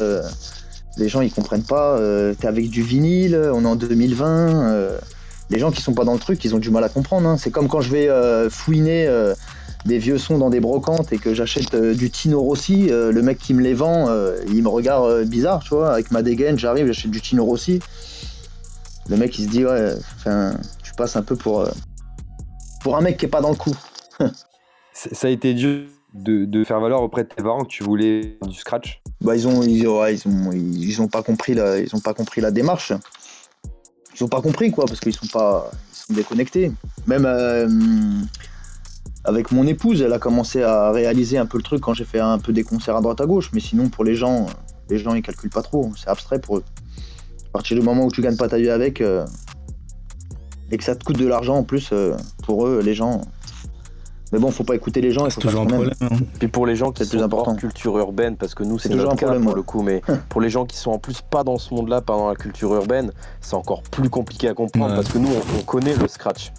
[0.97, 4.97] les gens ils comprennent pas euh, t'es avec du vinyle on est en 2020 euh,
[5.49, 7.37] les gens qui sont pas dans le truc ils ont du mal à comprendre hein.
[7.37, 9.33] c'est comme quand je vais euh, fouiner euh,
[9.85, 13.37] des vieux sons dans des brocantes et que j'achète euh, du Tino Rossi le mec
[13.37, 14.07] qui me les vend
[14.47, 17.79] il me regarde bizarre tu vois avec ma dégaine j'arrive j'achète du Tino Rossi
[19.09, 19.93] le mec il se dit ouais
[20.83, 21.67] tu passes un peu pour
[22.85, 23.75] pour un mec qui est pas dans le coup.
[24.93, 28.37] Ça a été dur de, de faire valoir auprès de tes parents que tu voulais
[28.43, 29.01] du scratch?
[29.21, 31.99] Bah ils ont ils, ouais, ils ont ils, ils ont pas compris la ils ont
[31.99, 32.93] pas compris la démarche.
[34.15, 36.71] Ils ont pas compris quoi parce qu'ils sont pas ils sont déconnectés.
[37.05, 37.67] Même euh,
[39.23, 42.19] avec mon épouse, elle a commencé à réaliser un peu le truc quand j'ai fait
[42.19, 44.47] un peu des concerts à droite à gauche, mais sinon pour les gens
[44.89, 46.63] les gens ils calculent pas trop, c'est abstrait pour eux.
[47.47, 49.25] À partir du moment où tu gagnes pas ta vie avec euh,
[50.71, 53.21] et que ça te coûte de l'argent en plus euh, pour eux les gens
[54.31, 55.93] mais bon, faut pas écouter les gens, il C'est toujours un problème.
[56.01, 56.07] hein.
[56.39, 57.51] Puis pour les gens qui sont important.
[57.51, 60.01] hors culture urbaine, parce que nous c'est toujours un cas problème, pour le coup, mais
[60.29, 62.73] pour les gens qui sont en plus pas dans ce monde-là, pas dans la culture
[62.73, 63.11] urbaine,
[63.41, 64.95] c'est encore plus compliqué à comprendre Ouais.
[64.95, 66.51] parce que nous on, on connaît le scratch.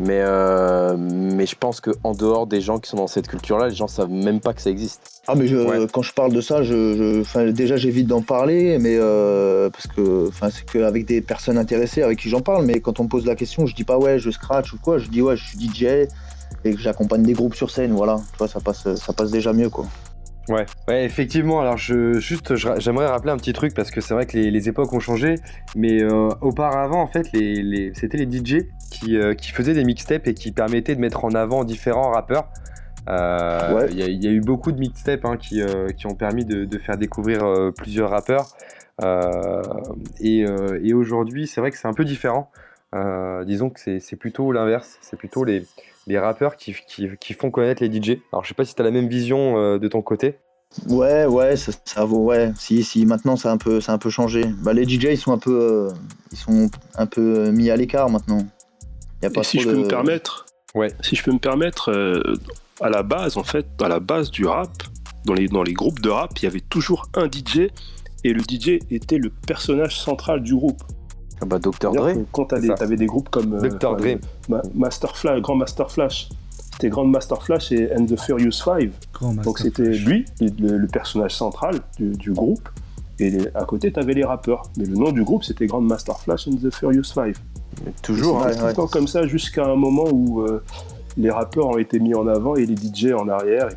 [0.00, 3.74] Mais, euh, mais je pense qu'en dehors des gens qui sont dans cette culture-là, les
[3.74, 5.20] gens savent même pas que ça existe.
[5.26, 5.86] Ah mais je, Ouais.
[5.92, 9.86] quand je parle de ça, je, je- enfin, déjà j'évite d'en parler, mais euh, parce
[9.86, 13.26] que c'est qu'avec des personnes intéressées avec qui j'en parle, mais quand on me pose
[13.26, 15.58] la question, je dis pas ouais je scratch ou quoi, je dis ouais je suis
[15.58, 16.08] DJ
[16.64, 19.52] et que j'accompagne des groupes sur scène, voilà, tu vois ça passe ça passe déjà
[19.52, 19.86] mieux quoi.
[20.48, 21.60] Ouais, ouais, effectivement.
[21.60, 24.68] Alors, je, juste, j'aimerais rappeler un petit truc parce que c'est vrai que les, les
[24.68, 25.36] époques ont changé,
[25.76, 29.84] mais euh, auparavant, en fait, les, les- c'était les DJ qui, euh, qui faisaient des
[29.84, 32.48] mixtapes et qui permettaient de mettre en avant différents rappeurs.
[33.08, 33.86] Euh, Ouais.
[33.92, 36.16] Il y, a- il y a eu beaucoup de mixtapes hein, qui, euh, qui ont
[36.16, 37.40] permis de, de faire découvrir
[37.76, 38.48] plusieurs rappeurs.
[40.20, 40.40] Et
[40.82, 42.50] et aujourd'hui, c'est vrai que c'est un peu différent.
[43.46, 44.98] Disons que c'est c'est plutôt l'inverse.
[45.02, 45.64] C'est plutôt les,
[46.06, 48.18] les rappeurs qui, qui, qui font connaître les DJ.
[48.32, 50.38] Alors, je sais pas si tu as la même vision euh, de ton côté.
[50.88, 53.98] Ouais ouais ça, ça vaut ouais si si maintenant ça a un peu a un
[53.98, 54.42] peu changé.
[54.62, 55.90] Bah les DJ ils sont un peu euh,
[56.32, 58.38] ils sont un peu mis à l'écart maintenant.
[59.22, 60.88] Y a pas Et si je peux de- me permettre, Ouais.
[61.02, 62.22] si je peux me permettre, euh,
[62.80, 64.70] à la base, en fait, à la base du rap,
[65.26, 67.68] dans les, dans les groupes de rap, il y avait toujours un DJ
[68.24, 70.82] et le DJ était le personnage central du groupe.
[71.42, 71.92] Ah bah Dr.
[71.92, 72.84] Dre, Quand tu C'est ça.
[72.84, 73.96] avais des groupes comme euh, Dr.
[73.96, 74.18] Dre.
[74.48, 76.28] Ma- Master Flash, Grand Master Flash,
[76.72, 78.92] c'était Grand Master Flash et And the Furious Five.
[79.12, 82.68] Grand Donc c'était lui, le, le personnage central du, du groupe.
[83.18, 84.62] Et les- à côté, tu avais les rappeurs.
[84.76, 87.38] Mais le nom du groupe, c'était Grand Master Flash and the Furious Five.
[87.84, 88.42] mais toujours.
[88.42, 88.46] C'était hein.
[88.48, 88.74] Ouais, tout le ouais.
[88.74, 90.62] temps comme ça jusqu'à un moment où euh,
[91.16, 93.68] les rappeurs ont été mis en avant et les DJ en arrière.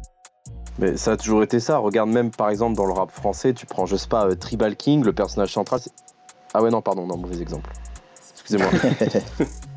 [0.79, 1.77] Mais ça a toujours été ça.
[1.77, 4.75] Regarde même par exemple dans le rap français, tu prends, je sais pas, euh, Tribal
[4.75, 5.79] King, le personnage central.
[6.57, 7.69] Ah ouais, non, pardon, non, mauvais exemple.
[8.33, 8.69] Excusez-moi.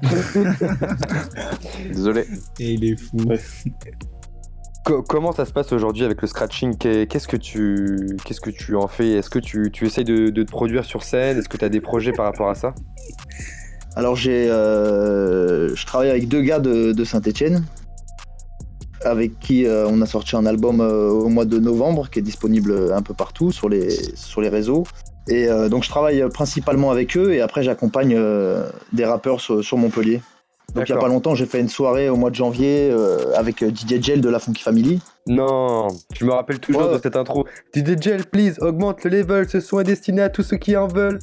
[1.92, 2.24] Désolé.
[2.60, 3.16] Et il est fou.
[3.26, 3.40] Ouais.
[4.84, 6.76] Co- comment ça se passe aujourd'hui avec le scratching?
[6.76, 9.10] Qu'est- Qu'est-ce que tu qu'est-ce que tu en fais?
[9.14, 11.36] Est-ce que tu, tu essayes de, de te produire sur scène?
[11.38, 12.74] Est-ce que tu as des projets par rapport à ça?
[13.96, 17.64] Alors j'ai, euh, je travaille avec deux gars de, de Saint-Étienne,
[19.04, 22.22] avec qui euh, on a sorti un album euh, au mois de novembre, qui est
[22.22, 24.84] disponible un peu partout sur les sur les réseaux.
[25.28, 29.62] Et euh, donc je travaille principalement avec eux, et après j'accompagne euh, des rappeurs sur,
[29.62, 30.22] sur Montpellier.
[30.74, 33.32] Donc il y a pas longtemps, j'ai fait une soirée au mois de janvier euh,
[33.34, 35.00] avec DJ Gel de la Funky Family.
[35.26, 36.94] Non, je me rappelle toujours Ouais.
[36.94, 37.46] de cette intro.
[37.74, 40.86] DJ Gel, please, augmente le level, ce son est destiné à tous ceux qui en
[40.86, 41.18] veulent.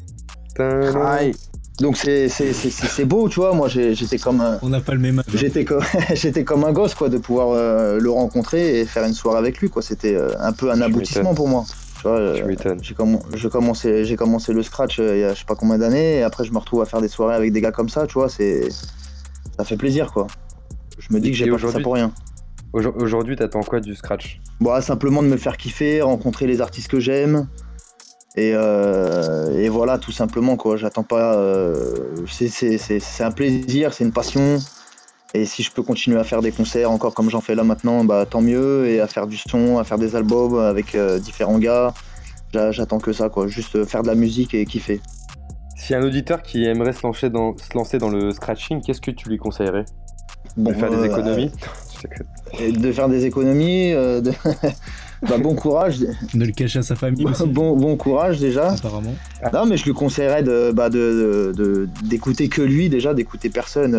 [0.59, 1.33] Aïe.
[1.81, 3.53] Donc c'est c'est c'est- c'est- c'est beau, tu vois.
[3.53, 5.25] Moi j'ai- j'étais comme un, On n'a pas le même âge.
[5.33, 5.81] J'étais comme,
[6.15, 9.57] j'étais comme un gosse quoi de pouvoir euh, le rencontrer et faire une soirée avec
[9.59, 9.81] lui quoi.
[9.81, 11.65] C'était euh, un peu un aboutissement pour moi.
[11.95, 12.79] Tu vois, euh, Tu m'étonnes.
[12.83, 16.23] j'ai comm- commencé le scratch euh, il y a je sais pas combien d'années et
[16.23, 18.05] après je me retrouve à faire des soirées avec des gars comme ça.
[18.05, 18.69] Tu vois, c'est
[19.57, 20.27] ça fait plaisir quoi.
[20.97, 22.11] Je me dis que j'ai pas fait ça pour rien.
[22.73, 24.41] Aujo- Aujourd'hui, t'attends quoi du scratch?
[24.59, 27.47] Bon, ah, simplement de me faire kiffer, rencontrer les artistes que j'aime.
[28.37, 30.75] Et, euh, et voilà, tout simplement, quoi.
[30.75, 31.35] J'attends pas.
[31.35, 34.57] euh, c'est un plaisir, c'est une passion.
[35.33, 38.03] Et si je peux continuer à faire des concerts encore comme j'en fais là maintenant,
[38.05, 38.87] bah tant mieux.
[38.87, 41.93] Et à faire du son, à faire des albums avec euh, différents gars.
[42.53, 43.47] J'a- J'attends que ça, quoi.
[43.47, 45.01] Juste euh, faire de la musique et kiffer.
[45.75, 48.81] S'il y a un auditeur qui aimerait se lancer dans, se lancer dans le scratching,
[48.81, 49.83] qu'est-ce que tu lui conseillerais?
[50.55, 51.51] Bon, De faire des euh, économies?
[52.79, 53.91] de faire des économies.
[53.91, 54.31] euh, de-
[55.27, 55.99] bah, bon courage.
[55.99, 57.45] De le cacher à sa famille aussi.
[57.45, 58.71] bon, bon courage déjà.
[58.71, 59.15] Apparemment.
[59.51, 63.95] Non, mais je lui conseillerais de, bah, de, de- d'écouter que lui déjà, d'écouter personne.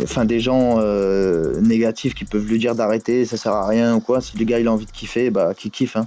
[0.00, 3.94] Euh, Enfin, des gens euh, négatifs qui peuvent lui dire d'arrêter, ça sert à rien
[3.96, 4.20] ou quoi.
[4.20, 5.96] Si le gars il a envie de kiffer, bah qu'il kiffe.
[5.96, 6.06] Hein.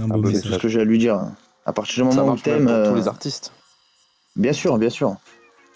[0.00, 1.20] Un Ah beau bah, C'est tout ce que j'ai à lui dire.
[1.66, 3.52] À partir du Ça moment où t'aimes, pour tous euh, les artistes.
[4.36, 5.16] bien sûr, bien sûr.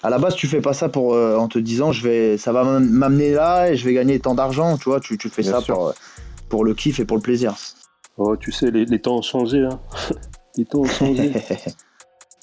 [0.03, 2.51] À la base, tu fais pas ça pour euh, en te disant je vais, ça
[2.53, 4.77] va m'am- m'amener là et je vais gagner tant d'argent.
[4.79, 5.75] Tu vois, tu, tu fais Bien ça sûr.
[5.77, 5.93] pour, euh,
[6.49, 7.55] pour le kiff et pour le plaisir.
[8.17, 9.61] Oh, tu sais, les, les temps ont changé.
[9.65, 9.79] Hein.
[10.57, 11.33] les temps ont changé.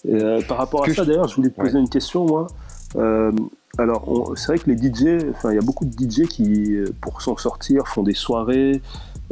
[0.08, 1.80] Et, euh, par rapport à Que ça, je- d'ailleurs, je voulais te poser Ouais.
[1.82, 2.48] une question, moi.
[2.96, 3.32] Euh,
[3.78, 6.86] alors, c'est vrai que les DJ, enfin, il y a beaucoup de DJ qui, euh,
[7.02, 8.82] pour s'en sortir, font des soirées.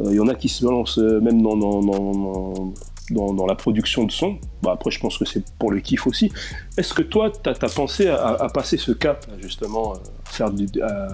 [0.00, 2.72] Euh, Il y en a qui se lancent euh, même dans, dans, dans,
[3.10, 4.38] dans- dans- la production de son.
[4.62, 6.30] Bah, après, je pense que c'est pour le kiff aussi.
[6.76, 10.66] Est-ce que toi, tu as, pensé à, à passer ce cap, justement, euh, faire du,
[10.82, 11.08] à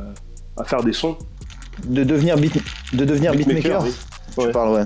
[0.57, 1.17] à faire des sons?
[1.89, 2.55] De devenir, beat...
[2.93, 3.93] de devenir beatmaker, oui.
[4.35, 4.53] Tu Ouais.
[4.53, 4.85] parles, ouais.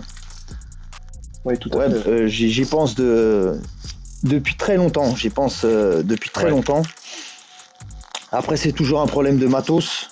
[1.44, 2.09] Oui, tout à Ouais, fait.
[2.09, 3.59] euh, j'y j'y pense de...
[4.22, 5.14] depuis très longtemps.
[5.16, 6.51] J'y pense euh, depuis très Ouais.
[6.51, 6.83] longtemps.
[8.33, 10.11] Après, c'est toujours un problème de matos.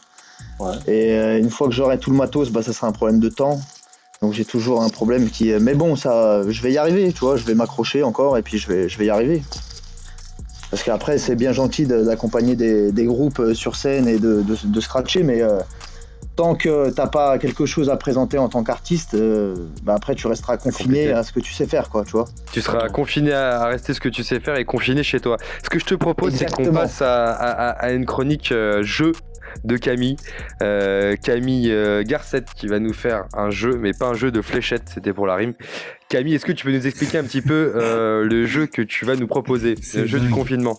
[0.58, 0.74] Ouais.
[0.86, 3.28] Et euh, une fois que j'aurai tout le matos, bah, ça sera un problème de
[3.28, 3.60] temps.
[4.22, 5.52] Donc j'ai toujours un problème qui.
[5.60, 7.36] Mais bon, ça, je vais y arriver, tu vois.
[7.36, 9.42] Je vais m'accrocher encore et puis je vais, je vais y arriver.
[10.70, 14.42] Parce qu'après, c'est bien gentil de- d'accompagner des, des groupes euh, sur scène et de,
[14.42, 15.60] de, de scratcher, mais euh,
[16.36, 20.26] tant que t'as pas quelque chose à présenter en tant qu'artiste, euh, bah après tu
[20.26, 21.12] resteras confiné compliqué.
[21.12, 22.26] à ce que tu sais faire, quoi, tu vois.
[22.52, 25.38] Tu seras confiné à, à rester ce que tu sais faire et confiné chez toi.
[25.64, 29.12] Ce que je te propose, c'est qu'on passe à, à- une chronique euh, jeu
[29.64, 30.16] de Camille.
[30.62, 34.42] Euh, Camille euh, Garcette qui va nous faire un jeu, mais pas un jeu de
[34.42, 35.54] fléchettes, c'était pour la rime.
[36.10, 39.06] Camille, est-ce que tu peux nous expliquer un petit peu euh, le jeu que tu
[39.06, 40.78] vas nous proposer, le jeu du confinement?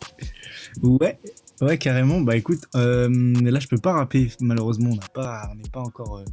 [0.83, 1.17] Ouais,
[1.61, 2.21] ouais, carrément.
[2.21, 3.09] Bah écoute, euh,
[3.41, 6.25] là je peux pas rapper, malheureusement, on n'a pas, on n'est pas encore euh,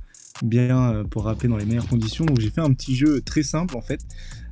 [0.42, 2.24] bien euh, pour rapper dans les meilleures conditions.
[2.24, 4.00] Donc j'ai fait un petit jeu très simple en fait.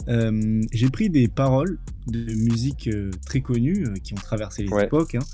[0.08, 2.90] Euh, j'ai pris des paroles de musique
[3.24, 4.84] très connues qui ont traversé les Ouais.
[4.86, 5.24] époques, hein,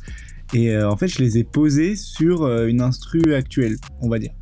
[0.53, 4.33] et en fait je les ai posées sur une instru actuelle, on va dire.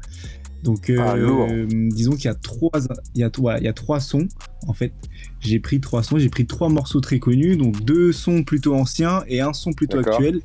[0.66, 2.70] Donc, euh, Ah, euh, disons qu'il y a trois,
[3.14, 4.28] il y a, ouais, il y a trois sons
[4.66, 4.92] en fait.
[5.40, 9.22] J'ai pris trois sons, j'ai pris trois morceaux très connus, donc deux sons plutôt anciens
[9.28, 10.40] et un son plutôt actuel.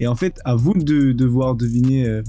[0.00, 2.22] Et en fait, à vous de devoir deviner euh,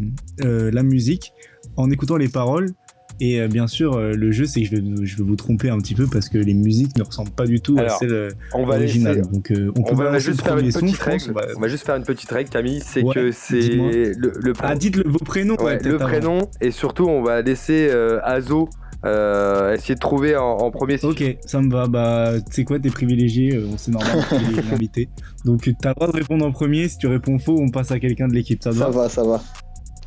[0.43, 1.31] euh, la musique
[1.75, 2.73] en écoutant les paroles.
[3.19, 5.69] Et euh, bien sûr, euh, le jeu, c'est que je vais, je vais vous tromper
[5.69, 8.13] un petit peu parce que les musiques ne ressemblent pas du tout Alors, à celles
[8.13, 9.17] euh, On va originales.
[9.17, 11.05] laisser- Donc, euh, on peut va juste faire une son, petite pense.
[11.05, 11.23] règle.
[11.29, 12.81] On va- On va juste faire une petite règle, Camille.
[12.85, 15.55] C'est Ouais, que c'est le, le Ah, dites le- vos prénoms.
[15.57, 16.05] Ouais, ouais, le avant.
[16.05, 18.69] prénom et surtout on va laisser euh, Azo
[19.05, 20.97] euh, essayer de trouver en, en premier.
[21.03, 21.87] Ok, ça me va.
[21.87, 24.35] Bah, tu sais quoi, t'es privilégié, euh, c'est normal, t'es
[24.71, 25.09] l'invité.
[25.45, 26.87] Donc, t'as le droit de répondre en premier.
[26.87, 28.61] Si tu réponds faux, on passe à quelqu'un de l'équipe.
[28.63, 29.03] Ça Ça va?
[29.03, 29.41] Va, ça va.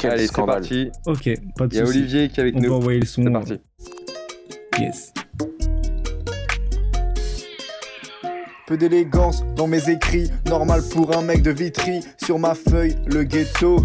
[0.00, 0.90] Quel Allez, c'est parti.
[1.06, 1.98] Ok, pas de Il y a soucis.
[1.98, 2.72] Olivier qui est avec On peut nous.
[2.74, 3.22] envoyer le son.
[3.22, 3.60] C'est parti.
[4.80, 5.12] Yes.
[8.66, 12.00] Peu d'élégance dans mes écrits, normal pour un mec de Vitry.
[12.24, 13.84] Sur ma feuille, le ghetto.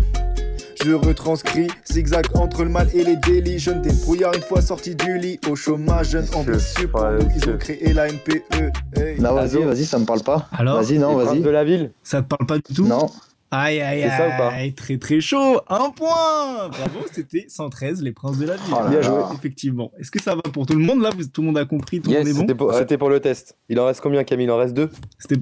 [0.83, 3.57] Je retranscris, zigzag entre le mal et les délits.
[3.57, 5.39] Jeune débrouillard une fois sorti du lit.
[5.49, 6.87] Au chômage, jeune ambitieux.
[6.87, 8.71] Pour nous, ils ont créé la NPE.
[8.95, 9.19] Hey.
[9.19, 10.47] Non, vas-y, vas-y, ça me parle pas.
[10.51, 11.41] Alors Vas-y, non, vas-y.
[11.41, 11.91] de la ville.
[12.03, 12.85] Ça te parle pas du tout?
[12.85, 13.09] Non.
[13.57, 15.61] Aïe, aïe, C'est ça ou pas aïe, très très chaud.
[15.69, 18.73] Un point Bravo, c'était 113, les princes de la ville.
[18.75, 19.21] Oh Bien joué.
[19.33, 19.91] Effectivement.
[19.99, 22.09] Est-ce que ça va pour tout le monde Là, tout le monde a compris, tout
[22.09, 22.39] le Yes, monde est bon?
[22.41, 23.57] C'était pour, c'était pour le test.
[23.69, 24.45] Il en reste combien, Camille?
[24.47, 24.89] Il en reste deux?
[25.19, 25.39] C'était-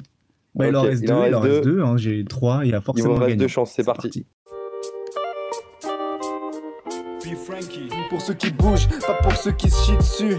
[0.53, 1.71] Bah, Il en reste il deux, en il en reste deux.
[1.77, 1.81] deux.
[1.81, 3.35] hein, J'ai trois, il y a Il forcément vous reste gagné.
[3.39, 4.25] deux chances, c'est parti.
[8.09, 10.35] Pour ceux qui bougent, pas pour ceux qui se chient dessus.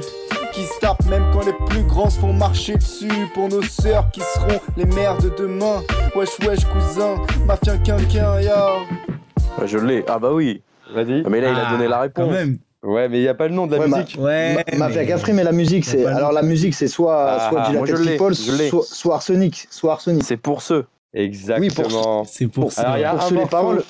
[0.55, 3.09] Qui se tapent même quand les plus grands se font marcher dessus.
[3.35, 5.83] Pour nos sœurs qui seront les mères de demain.
[6.15, 8.77] Wesh, wesh, cousin, mafia quinquin, ya.
[9.59, 10.05] Ouais, Je l'ai.
[10.09, 10.63] Ah bah oui.
[10.95, 11.23] Vas-y.
[11.25, 12.33] Ah, Mais là, il a Ah, donné la Quand réponse.
[12.33, 12.59] même.
[12.85, 14.17] Ouais, mais il n'y a pas le nom de la Ouais, musique.
[14.21, 14.55] Ouais.
[14.55, 16.05] Ma- Mafia mais- mais la musique, c'est.
[16.05, 18.69] Alors la musique, c'est soit, Ah, soit ah, People, je l'ai.
[18.69, 19.67] soit, soit Arsenic.
[19.71, 20.23] Soit Arsenic.
[20.25, 20.85] C'est pour ceux.
[21.15, 22.25] Exactement.
[22.25, 22.83] C'est pour ça.
[22.83, 23.83] Alors, il y a Pour un ceux, les paroles.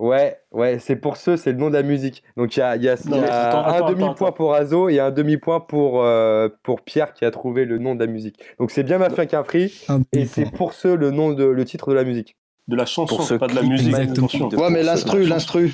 [0.00, 2.22] Ouais, ouais, c'est pour ceux, c'est le nom de la musique.
[2.38, 5.10] Donc il y a, il y a- y attends, un demi-point pour Azo et un
[5.10, 8.40] demi-point pour, euh, pour Pierre qui a trouvé le nom de la musique.
[8.58, 9.70] Donc c'est bien Mafia qu'un free
[10.14, 12.34] et c'est pour ceux le nom de le titre de la musique.
[12.66, 13.88] De la chanson, Pour ce pas de la musique.
[13.88, 14.26] exactement.
[14.26, 14.48] attention.
[14.48, 15.72] De- Ouais, mais l'instru, l'instru.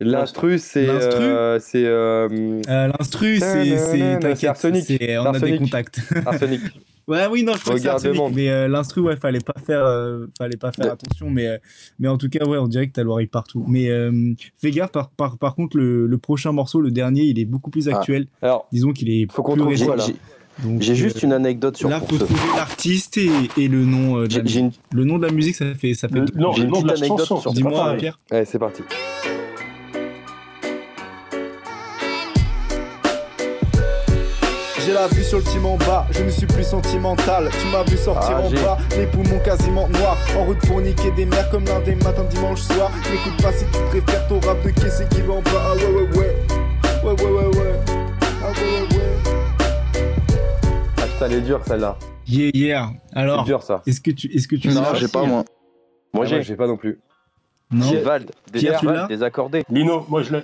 [0.00, 2.26] L'instru c'est L'instru euh, c'est euh,
[2.70, 4.18] Euh, L'instru, c'est.
[4.18, 5.58] T'inquiète, on a des Arsenic.
[5.60, 6.00] contacts.
[6.24, 6.60] Arsenic.
[7.08, 10.26] Ouais, oui, non, je crois que c'est mais euh, l'instru, ouais, fallait pas faire, euh,
[10.38, 11.58] fallait pas faire attention, mais, euh,
[11.98, 13.64] mais en tout cas, ouais, on dirait que t'as l'oreille partout.
[13.66, 17.38] Mais euh, fais gaffe, par, par, par contre, le, le prochain morceau, le dernier, il
[17.38, 17.96] est beaucoup plus Ah.
[17.98, 18.26] actuel.
[18.42, 19.96] Alors, Disons qu'il est Faut qu'on plus récent.
[20.06, 20.14] J'ai
[20.64, 23.84] Donc, j'ai juste euh, une anecdote sur Là, pour faut trouver l'artiste et, et le
[23.84, 26.26] nom euh, de la une Le nom de la musique, ça fait, ça fait Le-
[26.36, 27.52] non, J'ai le une nom de la petite anecdote chanson.
[27.52, 27.94] Dis-moi.
[27.98, 28.18] Pierre.
[28.30, 28.82] ouais, c'est parti.
[34.90, 37.48] J'ai la vue sur le team en bas, je ne suis plus sentimental.
[37.60, 40.16] Tu m'as vu sortir Ah, en bas, les poumons quasiment noirs.
[40.36, 42.90] En route pour niquer des mers comme lundi matin, dimanche soir.
[43.08, 45.50] N'écoute pas si tu préfères ton rap de caissier qui va en bas.
[45.64, 46.36] Ah ouais, ouais, ouais.
[47.04, 47.74] Ouais, ouais, ouais, ouais.
[48.42, 49.32] Ah ouais, ouais, ouais.
[50.98, 51.96] Ah putain, elle est dure celle-là.
[52.26, 52.90] Yeah, yeah.
[53.12, 53.82] C'est Alors, dur ça.
[53.86, 55.44] est-ce que tu, est-ce que tu Non, l'as j'ai pas moi.
[56.12, 56.42] Moi, Ah, j'ai.
[56.42, 56.98] j'ai pas non plus.
[57.70, 57.86] Non.
[57.86, 58.32] J'ai Vald.
[58.52, 59.62] Pierre, tu Vald, l'as Désaccordé.
[59.70, 60.42] Lino, moi je l'ai.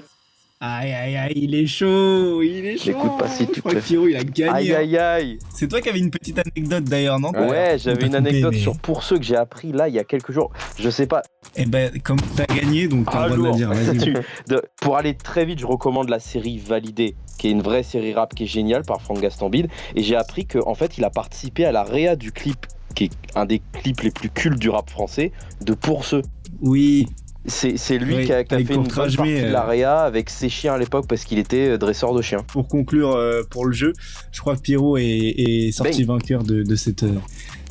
[0.59, 2.87] Aïe, aïe, aïe, il est chaud, il est chaud.
[2.93, 3.83] N'écoute pas si tu préfères.
[3.83, 4.51] Pierrot, il a gagné.
[4.51, 4.79] Aïe, hein.
[4.79, 5.39] aïe, aïe.
[5.55, 7.31] C'est toi qui avais une petite anecdote d'ailleurs, non?
[7.33, 10.05] Ouais, j'avais une anecdote mais- sur pour ceux que j'ai appris là il y a
[10.05, 10.51] quelques jours.
[10.79, 11.21] Je sais pas.
[11.57, 13.75] Eh ben, comme t'as gagné, donc t'as le droit de la dire.
[13.75, 13.99] Vas-y.
[14.03, 14.15] Tu-
[14.49, 18.15] de- pour aller très vite, je recommande la série Validée, qui est une vraie série
[18.15, 19.69] rap qui est géniale par Franck Gastambide.
[19.95, 22.65] Et j'ai appris qu'en fait, il a participé à la réa du clip,
[22.95, 26.23] qui est un des clips les plus cultes du rap français, de Pour ceux.
[26.63, 27.07] Oui.
[27.49, 30.31] C'est lui Oui, qui a, qui a fait une bonne partie de euh, l'AREA avec
[30.31, 32.43] ses chiens à l'époque parce qu'il était euh, dresseur de chiens.
[32.49, 33.93] Pour conclure euh, pour le jeu,
[34.33, 37.13] je crois que Pierrot est, est sorti vainqueur de, de cette, euh,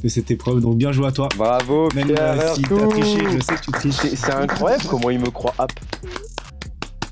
[0.04, 0.62] de cette épreuve.
[0.62, 1.30] Donc bien joué à toi.
[1.38, 3.96] Bravo, Même Pierre euh, si t'as triché, je sais que tu triches.
[4.16, 5.78] C'est incroyable comment il me croit apte.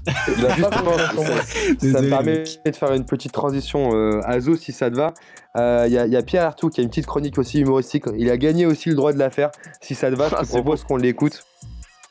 [0.37, 4.73] Il a pas ça, me permet de faire une petite transition euh, à Zo si
[4.73, 5.13] ça te va.
[5.55, 8.03] Euh, Il y, a- y a Pierre Artout qui a une petite chronique aussi humoristique.
[8.17, 9.49] Il a gagné aussi le droit de la faire.
[9.79, 11.45] Si ça te va, je Ah, te c'est propose qu'on l'écoute.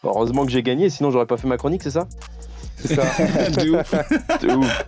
[0.04, 2.08] Heureusement que j'ai gagné, sinon j'aurais pas fait ma chronique, c'est ça
[2.76, 3.02] C'est ça.
[3.50, 3.94] De ouf.
[4.40, 4.84] C'est ouf.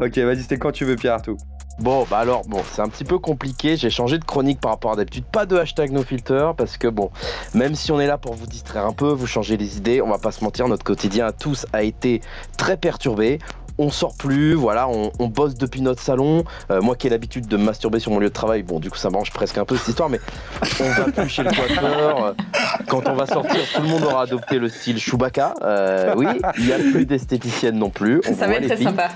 [0.00, 1.36] ok, vas-y, c'était quand tu veux, Pierre Artout.
[1.78, 3.76] Bon, bah alors, bon, c'est un petit peu compliqué.
[3.76, 5.24] J'ai changé de chronique par rapport à d'habitude.
[5.30, 7.10] Pas de hashtag NoFilter parce que, bon,
[7.54, 10.08] même si on est là pour vous distraire un peu, vous changer les idées, on
[10.08, 12.20] va pas se mentir, notre quotidien à tous a été
[12.56, 13.38] très perturbé.
[13.78, 16.44] On sort plus, voilà, on, on bosse depuis notre salon.
[16.70, 18.90] Euh, moi qui ai l'habitude de me masturber sur mon lieu de travail, bon, du
[18.90, 20.20] coup, ça mange presque un peu cette histoire, mais
[20.80, 22.24] on va plus chez le coiffeur.
[22.24, 22.32] Euh,
[22.88, 25.54] Quand on va sortir, tout le monde aura adopté le style Chewbacca.
[25.62, 26.26] Euh, oui,
[26.58, 28.20] il n'y a plus d'esthéticienne non plus.
[28.28, 28.86] On Ça va être les très filles.
[28.86, 29.08] sympa.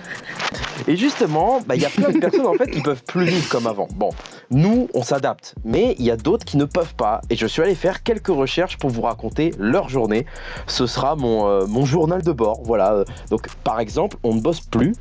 [0.89, 3.49] Et justement, bah, il y a plein de personnes en fait qui peuvent plus vivre
[3.49, 3.87] comme avant.
[3.95, 4.11] Bon,
[4.51, 7.21] nous, on s'adapte, mais il y a d'autres qui ne peuvent pas.
[7.31, 10.27] Et je suis allé faire quelques recherches pour vous raconter leur journée.
[10.67, 12.61] Ce sera mon, euh, mon journal de bord.
[12.65, 13.05] Voilà.
[13.31, 14.95] Donc, par exemple, on ne bosse plus.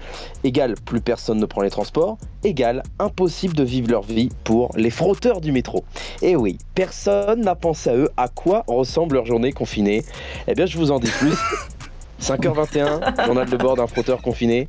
[0.43, 2.17] Égal, plus personne ne prend les transports.
[2.43, 5.83] Égal, impossible de vivre leur vie pour les frotteurs du métro.
[6.21, 10.03] Et oui, personne n'a pensé à eux à quoi ressemble leur journée confinée.
[10.47, 11.35] Eh bien, je vous en dis plus.
[12.21, 14.67] 5h21, journal de bord d'un frotteur confiné.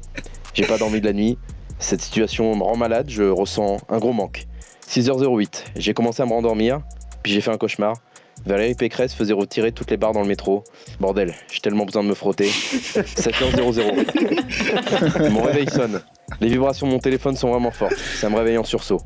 [0.54, 1.38] J'ai pas dormi de la nuit.
[1.78, 4.46] Cette situation me rend malade, je ressens un gros manque.
[4.88, 6.80] 6h08, j'ai commencé à me rendormir,
[7.22, 7.96] puis j'ai fait un cauchemar.
[8.44, 10.64] Valérie Pécresse faisait retirer toutes les barres dans le métro.
[11.00, 12.46] Bordel, j'ai tellement besoin de me frotter.
[12.48, 15.30] 7h00.
[15.30, 16.00] Mon réveil sonne.
[16.40, 17.96] Les vibrations de mon téléphone sont vraiment fortes.
[17.96, 19.00] Ça me réveille en sursaut.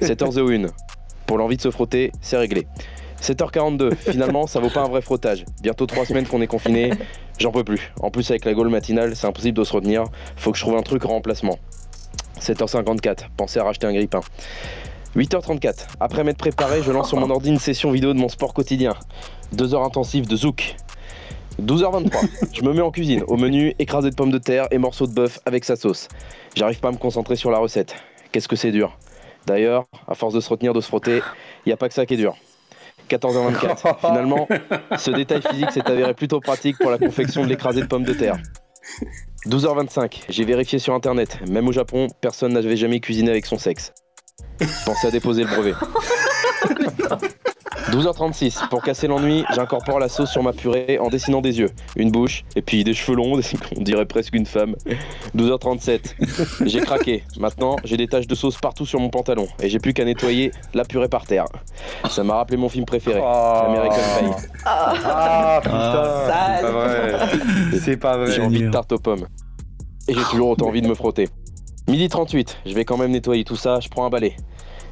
[0.00, 0.68] 7h01.
[1.26, 2.66] Pour l'envie de se frotter, c'est réglé.
[3.20, 3.94] 7h42.
[3.96, 5.44] Finalement, ça vaut pas un vrai frottage.
[5.62, 6.90] Bientôt 3 semaines qu'on est confiné.
[7.38, 7.92] J'en peux plus.
[8.00, 10.04] En plus, avec la gaule matinale, c'est impossible de se retenir.
[10.36, 11.58] Faut que je trouve un truc en remplacement.
[12.40, 13.26] 7h54.
[13.36, 14.20] Pensez à racheter un grippin.
[15.16, 15.86] 8h34.
[15.98, 18.94] Après m'être préparé, je lance sur mon ordi une session vidéo de mon sport quotidien.
[19.52, 20.76] 2 heures intensives de zouk.
[21.62, 22.50] 12h23.
[22.52, 23.24] Je me mets en cuisine.
[23.26, 26.08] Au menu, écrasé de pommes de terre et morceaux de bœuf avec sa sauce.
[26.54, 27.94] J'arrive pas à me concentrer sur la recette.
[28.30, 28.98] Qu'est-ce que c'est dur.
[29.46, 31.22] D'ailleurs, à force de se retenir, de se frotter,
[31.64, 32.36] il n'y a pas que ça qui est dur.
[33.08, 34.00] 14h24.
[34.06, 34.46] Finalement,
[34.98, 38.12] ce détail physique s'est avéré plutôt pratique pour la confection de l'écrasé de pommes de
[38.12, 38.36] terre.
[39.46, 40.24] 12h25.
[40.28, 41.38] J'ai vérifié sur internet.
[41.48, 43.94] Même au Japon, personne n'avait jamais cuisiné avec son sexe.
[44.84, 45.74] Pensez à déposer le brevet.
[47.90, 48.68] 12h36.
[48.68, 52.44] Pour casser l'ennui, j'incorpore la sauce sur ma purée en dessinant des yeux, une bouche
[52.56, 53.40] et puis des cheveux longs,
[53.76, 54.74] on dirait presque une femme.
[55.36, 56.66] 12h37.
[56.66, 57.22] J'ai craqué.
[57.38, 60.50] Maintenant, j'ai des taches de sauce partout sur mon pantalon et j'ai plus qu'à nettoyer
[60.74, 61.44] la purée par terre.
[62.10, 64.46] Ça m'a rappelé mon film préféré, American Pie.
[64.64, 66.58] Ah putain, Sale.
[66.60, 67.78] c'est pas vrai.
[67.80, 68.46] C'est pas J'ai vrai.
[68.46, 69.26] envie de tarte aux pommes.
[70.08, 71.28] Et j'ai toujours autant envie de me frotter.
[71.88, 74.36] Midi 38, je vais quand même nettoyer tout ça, je prends un balai.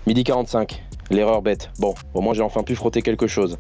[0.07, 0.81] Midi 45,
[1.11, 1.71] l'erreur bête.
[1.81, 3.59] Bon, au moins j'ai enfin pu frotter quelque chose.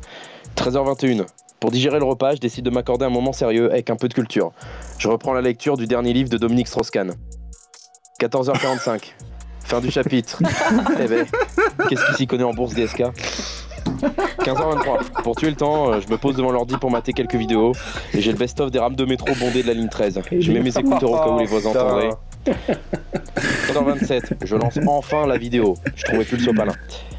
[0.57, 1.27] 13h21,
[1.59, 4.15] pour digérer le repas, je décide de m'accorder un moment sérieux avec un peu de
[4.15, 4.53] culture.
[4.99, 7.13] Je reprends la lecture du dernier livre de Dominique Strauss-Kahn.
[8.21, 9.15] 14h45,
[9.65, 10.41] fin du chapitre.
[11.01, 11.27] eh ben,
[11.89, 13.03] qu'est-ce qui s'y connaît en bourse DSK
[14.39, 15.23] 15h23.
[15.25, 17.73] Pour tuer le temps, euh, je me pose devant l'ordi pour mater quelques vidéos
[18.13, 20.21] et j'ai le best-of des rames de métro bondées de la ligne 13.
[20.39, 21.85] Je mets mes écouteurs au cas où les voisins Putain.
[21.85, 22.11] entendraient.
[22.47, 24.45] 15h27.
[24.45, 25.77] Je lance enfin la vidéo.
[25.97, 26.75] Je trouvais plus le sopalin.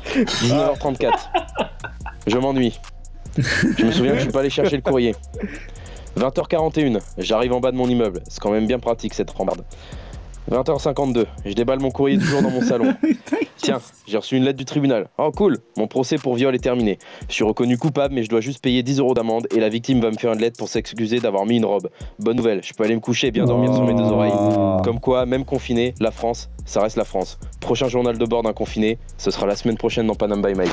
[0.08, 1.12] 19h34.
[2.28, 2.80] Je m'ennuie.
[3.38, 5.16] Je me souviens que je suis pas allé chercher le courrier.
[6.18, 7.02] 20h41.
[7.18, 8.22] J'arrive en bas de mon immeuble.
[8.30, 9.64] C'est quand même bien pratique cette rambarde.
[10.52, 11.26] 20h52.
[11.46, 12.94] Je déballe mon courrier toujours dans mon salon.
[13.58, 15.08] Tiens, j'ai reçu une lettre du tribunal.
[15.18, 17.00] Oh cool, mon procès pour viol est terminé.
[17.28, 20.02] Je suis reconnu coupable, mais je dois juste payer 10 euros d'amende et la victime
[20.02, 21.90] va me faire une lettre pour s'excuser d'avoir mis une robe.
[22.20, 24.34] Bonne nouvelle, je peux aller me coucher et bien dormir sur mes deux oreilles.
[24.36, 24.78] Oh.
[24.84, 27.40] Comme quoi, même confiné, la France, ça reste la France.
[27.60, 30.72] Prochain journal de bord d'un confiné, ce sera la semaine prochaine dans Panam by Mike.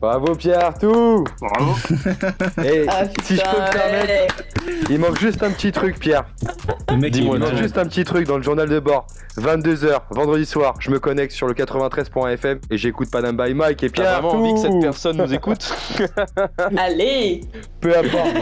[0.00, 1.74] Bravo Pierre, tout Bravo.
[2.64, 4.44] Et Ah si je peux me permettre,
[4.88, 6.24] il manque juste un petit truc Pierre.
[6.90, 9.06] Il manque juste un petit truc dans le journal de bord.
[9.36, 13.90] 22h, vendredi soir, je me connecte sur le 93.fm et j'écoute Panam by Mike et
[13.90, 15.70] T'as Pierre, vraiment envie que cette personne nous écoute
[16.78, 17.42] Allez
[17.80, 18.36] peu importe.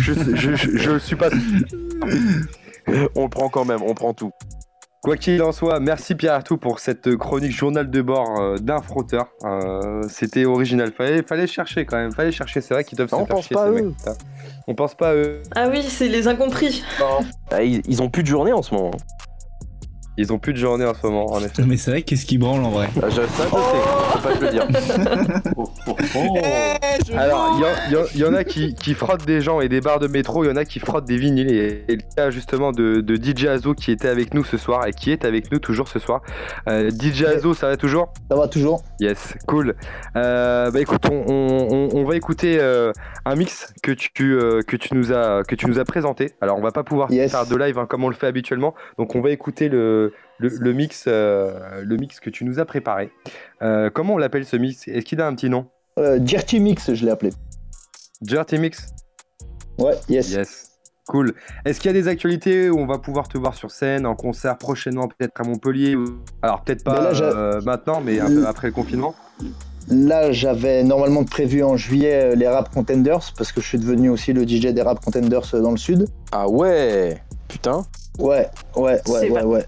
[0.00, 1.28] je, je, je, je- je suis pas.
[3.16, 4.30] On le prend quand même, on prend tout.
[5.04, 8.80] Quoi qu'il en soit, merci Pierre Artout pour cette chronique journal de bord euh, d'un
[8.80, 9.26] frotteur.
[9.44, 10.92] Euh, C'était original.
[10.92, 12.10] Fallait, fallait chercher quand même.
[12.10, 12.62] Fallait chercher.
[12.62, 13.94] C'est vrai qu'ils doivent se On faire pense chier, pas ces à eux.
[14.66, 15.42] On pense pas à eux.
[15.54, 16.82] Ah oui, c'est les incompris.
[17.52, 18.92] Ah, ils, ils ont plus de journée en ce moment.
[20.16, 21.62] Ils ont plus de journée en ce moment, en effet.
[21.66, 24.34] Mais c'est vrai, qu'est-ce qui branle en vrai Ah, je- Ça, je sais, faut pas
[24.36, 24.66] te le dire.
[25.56, 26.36] Oh, oh, oh.
[27.06, 29.80] je Alors, il y, en- y y a qui, qui frottent des gens et des
[29.80, 31.50] barres de métro, il y en a qui frottent des vinyles.
[31.50, 34.86] Et, et le cas justement de, de DJ Azo qui était avec nous ce soir
[34.86, 36.22] et qui est avec nous toujours ce soir.
[36.68, 38.12] Euh, DJ Azo, ça va toujours?
[38.30, 39.74] Ça va toujours Yes, cool.
[40.16, 42.92] Euh, bah écoute, on, on- on- on va écouter euh,
[43.24, 46.32] un mix que tu, euh, que, tu nous as, que tu nous as présenté.
[46.40, 47.30] Alors, on va pas pouvoir Yes.
[47.32, 48.74] faire de live hein, comme on le fait habituellement.
[48.98, 50.03] Donc, on va écouter le,
[50.38, 53.10] le, le mix, euh, le mix que tu nous as préparé.
[53.62, 54.86] Euh, comment on l'appelle ce mix?
[54.88, 55.66] Est-ce qu'il a un petit nom?
[55.98, 57.30] Euh, Dirty Mix, je l'ai appelé.
[58.20, 58.88] Dirty Mix?
[59.78, 60.30] Ouais, yes.
[60.30, 60.70] Yes.
[61.06, 61.34] Cool.
[61.66, 64.14] Est-ce qu'il y a des actualités où on va pouvoir te voir sur scène, en
[64.14, 66.18] concert prochainement, peut-être à Montpellier ou...
[66.40, 69.14] Alors peut-être pas Mais là, j'ai- euh, maintenant, mais un peu après le confinement?
[69.88, 74.32] Là, j'avais normalement prévu en juillet les Rap Contenders parce que je suis devenu aussi
[74.32, 76.06] le DJ des Rap Contenders dans le sud.
[76.32, 77.84] Ah ouais Putain.
[78.18, 79.64] Ouais, ouais, ouais, ouais.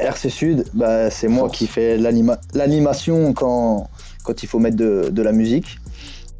[0.00, 3.88] RC Sud, bah, c'est moi qui fais l'anima- l'animation quand,
[4.24, 5.78] quand il faut mettre de, de la musique.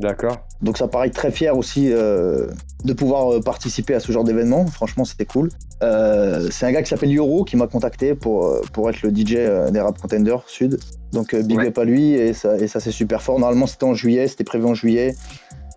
[0.00, 0.38] D'accord.
[0.60, 2.48] Donc ça paraît très fier aussi euh,
[2.84, 4.66] de pouvoir euh, participer à ce genre d'événement.
[4.66, 5.50] Franchement, c'était cool.
[5.82, 9.36] Euh, c'est un gars qui s'appelle Yoro qui m'a contacté pour, pour être le DJ
[9.70, 10.80] des Rap Contenders Sud.
[11.12, 11.68] Donc big Ouais.
[11.68, 13.38] up à lui et ça, et ça c'est super fort.
[13.38, 15.14] Normalement c'était en juillet, c'était prévu en juillet.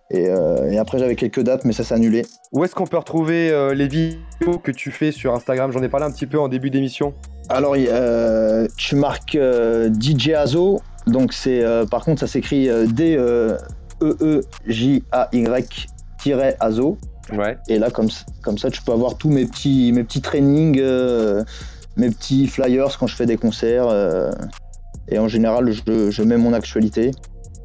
[0.10, 2.26] Et, euh, et après j'avais quelques dates mais ça s'est annulé.
[2.54, 5.72] Où est-ce qu'on peut retrouver euh, les vidéos que tu fais sur Instagram?
[5.72, 7.14] J'en ai parlé un petit peu en début d'émission.
[7.50, 10.82] Alors euh, tu marques DJ Azo.
[11.08, 13.58] Donc c'est par contre ça s'écrit euh, D E.
[17.34, 17.58] Ouais.
[17.68, 18.10] Et là, comme,
[18.42, 20.82] comme ça, tu peux avoir tous mes petits, mes petits trainings,
[21.98, 23.88] mes petits flyers quand je fais des concerts.
[25.10, 27.12] et en général, je, je mets mon actualité.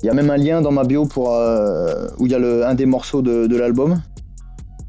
[0.03, 2.38] Il y a même un lien dans ma bio pour, euh, où il y a
[2.38, 4.00] le, un des morceaux de, de l'album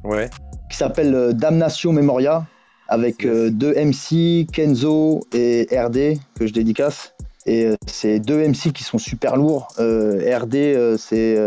[0.03, 0.29] Ouais.
[0.69, 2.45] qui s'appelle euh, Damnation Memoria
[2.89, 7.13] avec euh, deux MC, Kenzo et RD que je dédicace.
[7.45, 9.67] Et euh, c'est deux MC qui sont super lourds.
[9.77, 11.37] RD c'est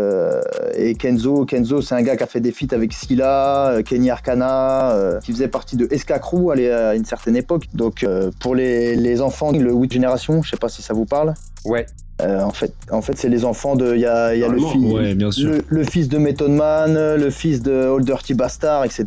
[0.75, 1.45] et Kenzo.
[1.45, 5.47] Kenzo c'est un gars qui a fait des feats avec Scylla, Kenny Arcana, qui faisait
[5.47, 7.65] partie de SK Crew à une certaine époque.
[7.73, 8.05] Donc
[8.39, 11.33] pour les, les enfants, le 8 génération, je sais pas si ça vous parle.
[11.65, 11.85] Ouais.
[12.21, 13.93] Euh, en fait, en fait c'est les enfants de.
[13.93, 15.51] Il y a, il y a le, fils, Ouais, bien sûr.
[15.51, 19.05] le, le fils de Method Man, le fils de Old Dirty Bastard, etc.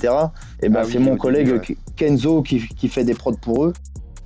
[0.62, 1.76] Et ben Ah oui, c'est mon collègue ouais.
[1.96, 3.72] Kenzo qui, qui fait des prods pour eux.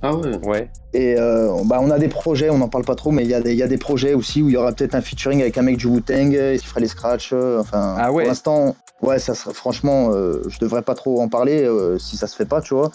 [0.03, 0.37] Ah ouais.
[0.45, 0.69] Ouais.
[0.93, 3.33] Et euh, bah, on a des projets, on n'en parle pas trop, mais il y,
[3.33, 5.41] a des- il y a des projets aussi où il y aura peut-être un featuring
[5.41, 7.31] avec un mec du Wu-Tang euh, qui ferait les scratchs.
[7.33, 8.23] euh, enfin, Ah ouais.
[8.23, 12.17] pour l'instant, ouais, ça serait, franchement, euh, je devrais pas trop en parler euh, si
[12.17, 12.91] ça se fait pas, tu vois.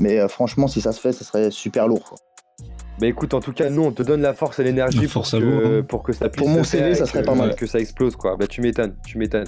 [0.00, 2.02] Mais euh, franchement, si ça se fait, ça serait super lourd.
[2.08, 2.18] quoi.
[2.98, 5.78] Bah écoute, en tout cas, nous, on te donne la force et l'énergie pour, que-
[5.80, 5.84] hein.
[5.86, 7.54] pour que ça puisse Pour mon CV, ça serait que- pas mal.
[7.54, 8.36] Que ça explose, quoi.
[8.38, 9.46] Bah tu m'étonnes, tu m'étonnes.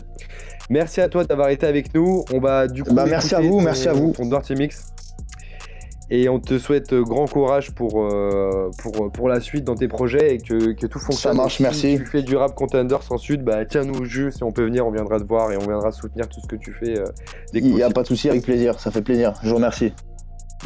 [0.69, 2.25] Merci à toi d'avoir été avec nous.
[2.33, 2.93] On va du coup.
[2.95, 4.13] Bah, merci à vous, ton- merci à vous.
[4.13, 4.93] Ton Dirty Mix.
[6.11, 9.89] Et on te souhaite euh, grand courage pour, euh, pour, pour la suite dans tes
[9.89, 11.37] projets et que, que tout fonctionne.
[11.37, 11.97] marche, Si merci.
[11.99, 14.33] tu fais du rap contender sans sud, bah tiens-nous au jus.
[14.33, 16.57] Si on peut venir, on viendra te voir et on viendra soutenir tout ce que
[16.57, 16.99] tu fais.
[16.99, 17.05] euh,
[17.53, 19.35] dès que Il n'y a pas de souci, avec plaisir, ça fait plaisir.
[19.43, 19.93] Je vous remercie.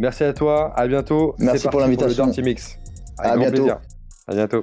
[0.00, 1.34] Merci à toi, à bientôt.
[1.38, 2.26] Merci pour l'invitation.
[2.42, 2.78] Mix.
[3.18, 3.56] Avec À grand bientôt.
[3.56, 3.80] plaisir.
[4.26, 4.62] À bientôt.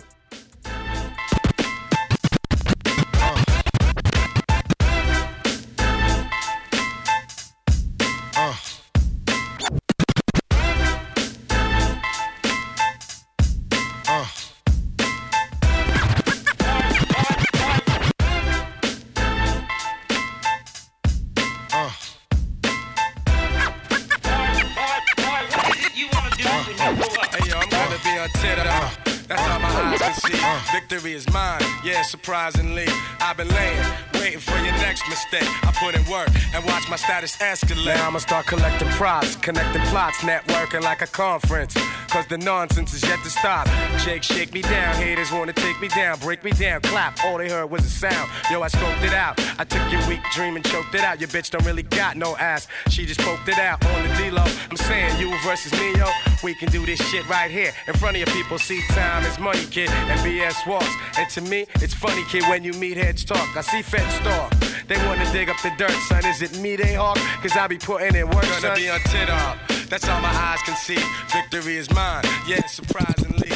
[37.23, 37.85] Escalate.
[37.85, 41.75] Now I'ma start collecting props, connecting plots, networking like a conference.
[42.09, 43.67] Cause the nonsense is yet to stop.
[43.99, 44.95] Jake, shake me down.
[44.95, 47.23] Haters wanna take me down, break me down, clap.
[47.23, 48.29] All they heard was a sound.
[48.49, 49.39] Yo, I scoped it out.
[49.59, 51.19] I took your weak dream and choked it out.
[51.19, 52.67] Your bitch don't really got no ass.
[52.89, 54.43] She just poked it out on the D-Lo.
[54.69, 56.07] I'm saying you versus me, yo.
[56.43, 57.71] We can do this shit right here.
[57.87, 59.89] In front of your people, see time is money, kid.
[59.89, 60.93] And BS walks.
[61.17, 63.55] And to me, it's funny, kid, when you meet heads talk.
[63.55, 64.53] I see feds talk.
[64.87, 66.25] They wanna dig up the dirt, son.
[66.25, 67.08] Is it me they hawk?
[67.15, 69.57] Cause I be putting in work, Gonna be on tit up.
[69.89, 70.99] That's all my eyes can see.
[71.31, 72.23] Victory is mine.
[72.47, 73.49] Yeah, surprisingly.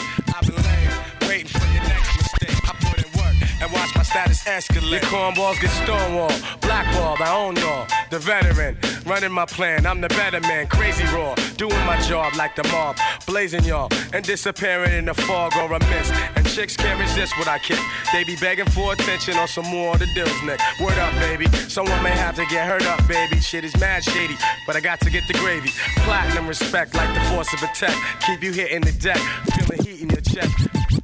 [3.63, 4.91] And watch my status escalate.
[4.91, 7.21] Your cornballs get stonewalled, blackballed.
[7.21, 7.87] I own y'all.
[8.11, 9.85] The veteran, running my plan.
[9.85, 14.23] I'm the better man, crazy raw, doing my job like the mob, blazing y'all and
[14.23, 16.13] disappearing in the fog or a mist.
[16.35, 17.79] And chicks can't resist what I kick.
[18.11, 20.59] They be begging for attention on some more of the deals, Nick.
[20.79, 21.47] Word up, baby.
[21.67, 23.39] Someone may have to get hurt up, baby.
[23.39, 24.37] Shit is mad shady,
[24.67, 25.71] but I got to get the gravy.
[26.05, 27.95] Platinum respect like the force of a tech.
[28.25, 29.17] Keep you hitting the deck,
[29.55, 31.02] feeling heat in your chest.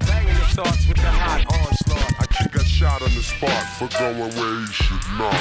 [0.56, 2.14] Banging your thoughts with the hot onslaught.
[2.20, 5.34] I kick a shot on the spot for going where he should not.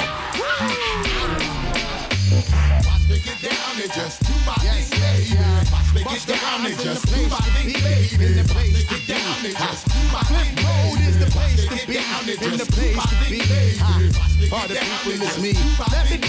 [2.85, 5.37] Watch me get down and just do my thing, baby.
[5.71, 8.25] Watch me get down and just do my thing, baby.
[8.25, 10.55] In the place to get down and just do my thing.
[10.63, 11.97] Mode is the place to be.
[11.97, 13.41] In the place to be.
[14.51, 15.53] All the people is me.
[15.91, 16.27] Let me do.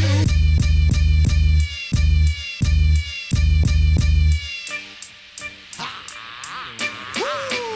[7.21, 7.70] Watch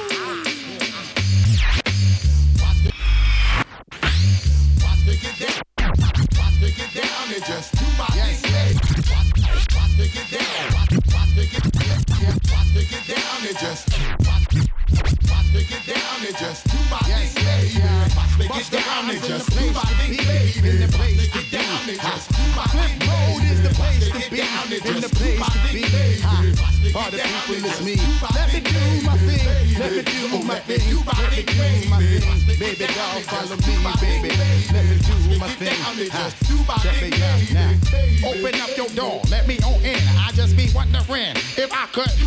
[41.15, 41.39] friend.
[41.57, 42.27] If I cut you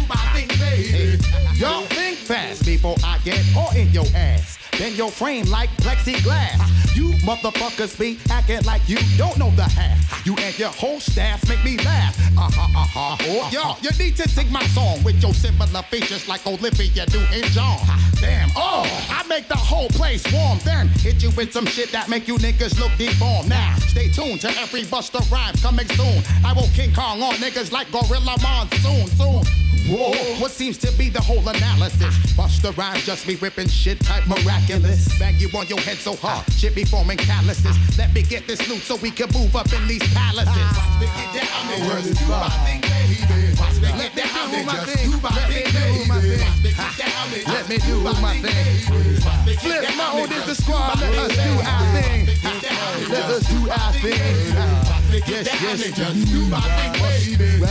[4.97, 6.57] your frame like plexiglass.
[6.95, 10.25] You motherfuckers be acting like you don't know the half.
[10.25, 12.17] You and your whole staff make me laugh.
[12.35, 13.17] Uh huh, uh huh.
[13.21, 17.19] Oh, yo, you need to sing my song with your similar features like Olivia do
[17.31, 17.77] in John.
[18.19, 20.57] Damn, oh, I make the whole place warm.
[20.65, 23.49] Then hit you with some shit that make you niggas look deformed.
[23.49, 26.23] Now, stay tuned to every Buster Rhymes coming soon.
[26.43, 29.05] I will King Kong on niggas like Gorilla Monsoon.
[29.15, 29.76] Soon.
[29.87, 30.11] Whoa,
[30.41, 32.35] what seems to be the whole analysis?
[32.35, 35.07] Buster Rhymes just be ripping shit type miraculous.
[35.17, 37.77] Bang you on your head so hard, shit be forming calluses.
[37.97, 40.51] Let me get this loot so we can move up in these palaces.
[40.51, 40.91] Ah.
[43.57, 46.09] Watch me get down and just do my thing, baby.
[46.09, 47.47] Watch me get down and just do my thing, baby.
[47.47, 49.57] Let me do my thing.
[49.57, 50.99] Flip mode is the squad.
[50.99, 52.27] Let us do our thing.
[53.09, 55.06] Let us do our thing.
[55.09, 57.61] Yes, yes, just do my thing.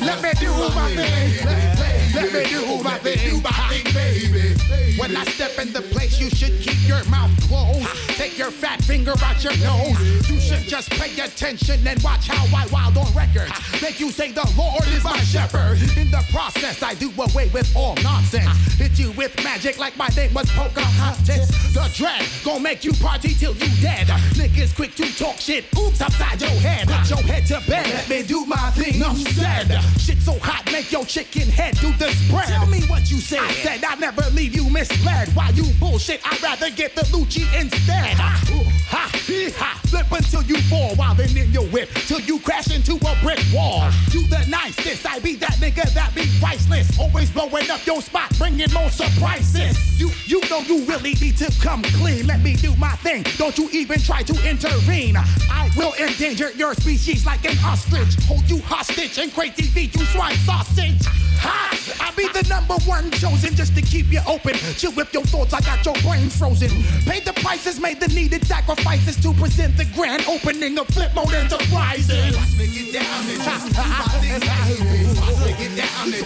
[0.00, 1.93] Let me do my thing.
[2.14, 4.54] Let me do my thing, baby.
[4.98, 7.88] When I step in the place, you should keep your mouth closed.
[8.16, 10.30] Take your fat finger out your nose.
[10.30, 13.52] You should just pay attention and watch how I wild on records.
[13.82, 15.78] Make you say the Lord is my shepherd.
[15.98, 18.48] In the process, I do away with all nonsense.
[18.78, 21.48] Hit you with magic like my name was Pocahontas.
[21.74, 24.06] The dread gon' make you party till you dead.
[24.38, 25.64] Niggas quick to talk shit.
[25.76, 26.86] Oops, upside your head.
[26.86, 27.86] Put your head to bed.
[27.86, 28.94] Let me do my thing.
[28.94, 29.80] Enough said.
[29.98, 32.48] Shit so hot, make your chicken head do the spread.
[32.48, 33.40] Tell me what you said.
[33.40, 35.28] I said I never leave you misled.
[35.34, 38.16] Why you bullshit, I'd rather get the Lucci instead.
[38.16, 38.40] Ha,
[38.88, 39.83] ha, hee, ha.
[39.94, 41.88] Flip until you fall while then in your whip.
[42.08, 43.88] Till you crash into a brick wall.
[44.10, 45.06] You the nicest.
[45.06, 46.98] I be that nigga that be priceless.
[46.98, 49.78] Always blowing up your spot, bringing more surprises.
[50.00, 52.26] You, you know you really need to come clean.
[52.26, 53.22] Let me do my thing.
[53.36, 55.14] Don't you even try to intervene.
[55.16, 58.16] I will endanger your species like an ostrich.
[58.24, 61.06] Hold you hostage and crazy feed you swine sausage.
[61.38, 61.74] Ha!
[62.00, 64.54] I be the number one chosen just to keep you open.
[64.76, 66.70] Chill with your thoughts, I got your brain frozen.
[67.04, 71.34] Paid the prices, made the needed sacrifices to present the grand opening of Flip Mode
[71.34, 72.36] Enterprises.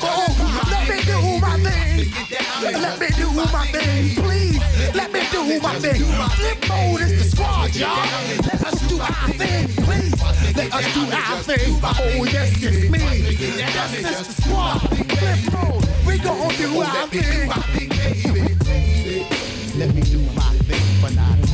[0.00, 0.28] Oh,
[0.70, 2.12] let me do my thing.
[2.62, 4.60] Let me do my thing, please.
[4.94, 6.02] Let me do my thing.
[6.02, 7.96] Flip Mode is the squad, y'all.
[8.42, 10.14] Let us do our thing, please.
[10.56, 11.80] Let us do our thing.
[11.82, 12.98] Oh, yes, it's me.
[13.58, 14.78] Yes, it's the squad.
[15.18, 15.84] Flip Mode.
[16.06, 17.48] We gon' do our thing.
[19.78, 21.46] Let me do my thing for 9 to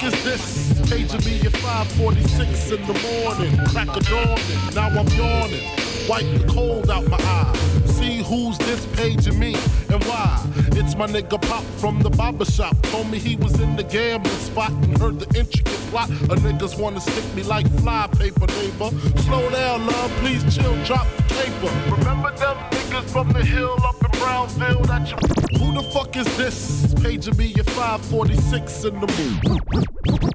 [0.00, 0.90] Fuck is this?
[0.90, 3.66] Paging me at 546 in the morning.
[3.66, 5.89] Crack of dawning, now I'm yawning.
[6.10, 7.52] Wipe the cold out my eye.
[7.86, 9.54] See who's this paging me
[9.88, 10.44] and why.
[10.72, 12.76] It's my nigga Pop from the barber shop.
[12.90, 16.10] Told me he was in the gambling spot and heard the intricate plot.
[16.10, 18.90] A niggas wanna stick me like fly paper, neighbor.
[19.20, 21.94] Slow down, love, please chill, drop the paper.
[21.94, 25.58] Remember them niggas from the hill up in Brownville that you.
[25.58, 26.92] Who the fuck is this?
[26.94, 29.90] Paging me at 546 in the moon.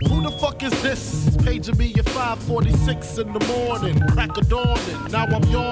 [0.07, 1.36] Who the fuck is this?
[1.43, 3.99] Paging me at 546 in the morning.
[4.09, 5.64] Crack of dawning, now I'm yawning.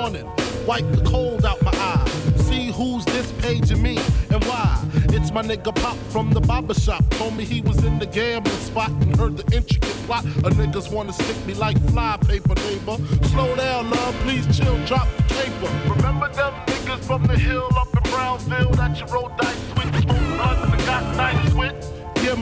[0.65, 2.05] Wipe the cold out my eye.
[2.37, 3.97] See who's this paging me
[4.31, 4.81] and why.
[5.09, 7.03] It's my nigga Pop from the barber shop.
[7.11, 10.23] Told me he was in the gambling spot and heard the intricate plot.
[10.23, 12.97] A niggas wanna stick me like fly paper, neighbor.
[13.27, 15.69] Slow down, love, please chill, drop the paper.
[15.95, 19.52] Remember them niggas from the hill up in Brownville that you roll dice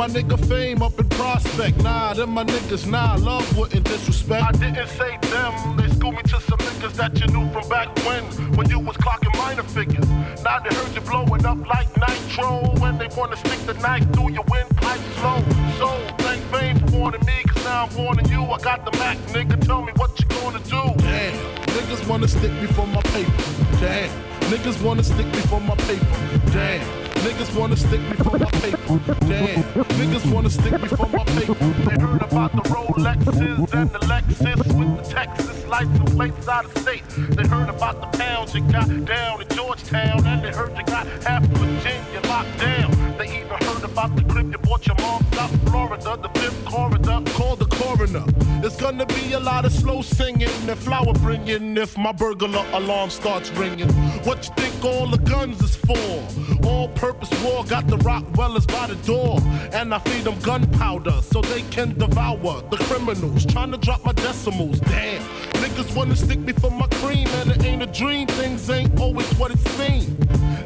[0.02, 1.78] my nigga fame up in prospect.
[1.84, 4.44] Nah, them my niggas, nah, love wouldn't disrespect.
[4.44, 7.96] I didn't say them, they schooled me to some niggas that you knew from back
[8.08, 8.24] when,
[8.58, 10.10] when you was clocking minor figures.
[10.44, 14.32] Now they heard you blowing up like nitro, when they wanna stick the knife through
[14.32, 15.38] your windpipe slow.
[15.78, 15.88] So,
[16.26, 18.42] thank fame for warning me, cause now I'm warning you.
[18.42, 20.82] I got the Mac, nigga, tell me what you gonna do.
[20.98, 21.38] Damn,
[21.78, 23.44] niggas wanna stick me for my paper.
[23.80, 24.10] Damn,
[24.50, 26.52] niggas wanna stick me for my paper.
[26.54, 27.02] Damn.
[27.22, 28.81] Niggas wanna stick me for my paper.
[28.92, 29.64] Damn.
[29.96, 31.54] Niggas wanna stick me for my paper.
[31.54, 36.78] They heard about the Rolexes and the Lexus with the Texas license plates out of
[36.78, 37.04] state.
[37.08, 40.26] They heard about the pounds you got down in Georgetown.
[40.28, 42.92] And they heard you got half Virginia locked down.
[43.18, 46.18] They even heard about the crib you bought your mom out Florida.
[46.22, 47.31] The fifth corridor.
[48.02, 53.12] There's gonna be a lot of slow singing and flower bringing if my burglar alarm
[53.12, 53.90] starts ringing.
[54.24, 56.68] What you think all the guns is for?
[56.68, 59.38] All purpose war got the Rockwellers by the door.
[59.72, 63.46] And I feed them gunpowder so they can devour the criminals.
[63.46, 64.80] Trying to drop my decimals.
[64.80, 65.22] Damn.
[65.62, 68.26] Niggas wanna stick me for my cream, and it ain't a dream.
[68.26, 70.10] Things ain't always what it seems.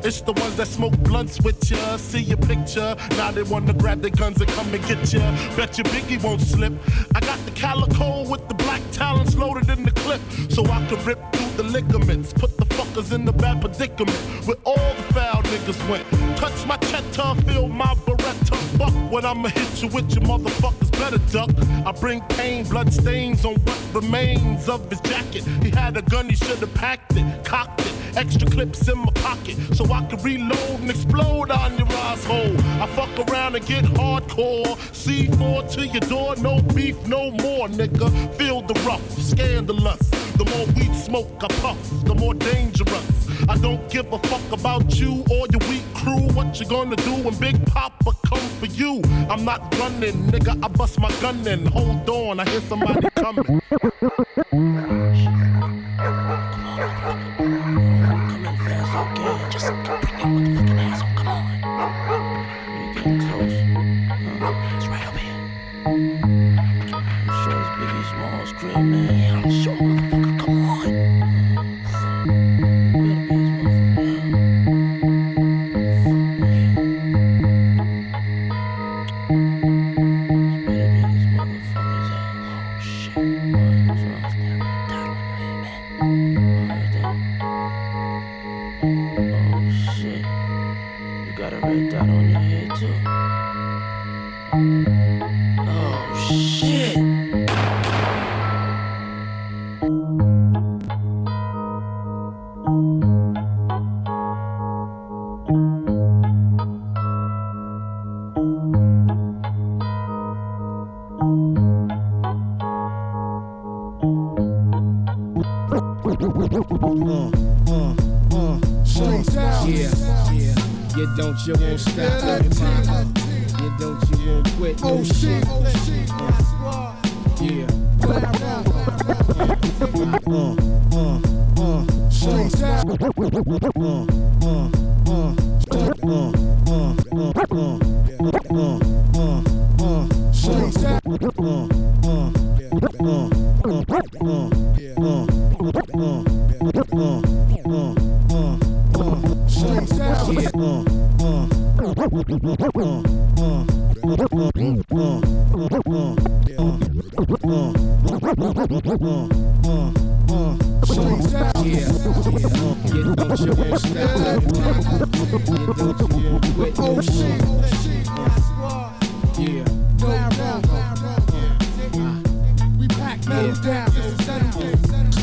[0.06, 2.96] It's the ones that smoke blunts with ya, see your picture.
[3.18, 5.20] Now they wanna grab their guns and come and get ya.
[5.56, 6.74] Bet your Biggie won't slip.
[7.16, 11.04] I got the calico with the black talons loaded in the clip, so I can
[11.06, 12.34] rip through the ligaments.
[12.34, 16.06] Put the fuckers in the bad predicament where all the foul niggas went.
[16.38, 18.56] Touch my cheddar, feel my beretta.
[18.78, 21.52] Fuck when I'ma hit you with your motherfuckers better duck.
[21.86, 25.44] I bring pain, blood stains on what remains of his jacket.
[25.64, 28.05] He had a gun, he should've packed it, cocked it.
[28.18, 32.56] Extra clips in my pocket so I can reload and explode on your asshole.
[32.82, 34.78] I fuck around and get hardcore.
[34.94, 38.10] C4 to your door, no beef, no more, nigga.
[38.36, 40.10] Feel the rough, scandalous.
[40.38, 43.26] The more weed smoke I puff, the more dangerous.
[43.50, 46.28] I don't give a fuck about you or your weak crew.
[46.34, 49.02] What you gonna do when Big Papa come for you?
[49.30, 50.64] I'm not running, nigga.
[50.64, 53.62] I bust my gun and Hold on, I hear somebody coming.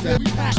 [0.03, 0.57] We pack.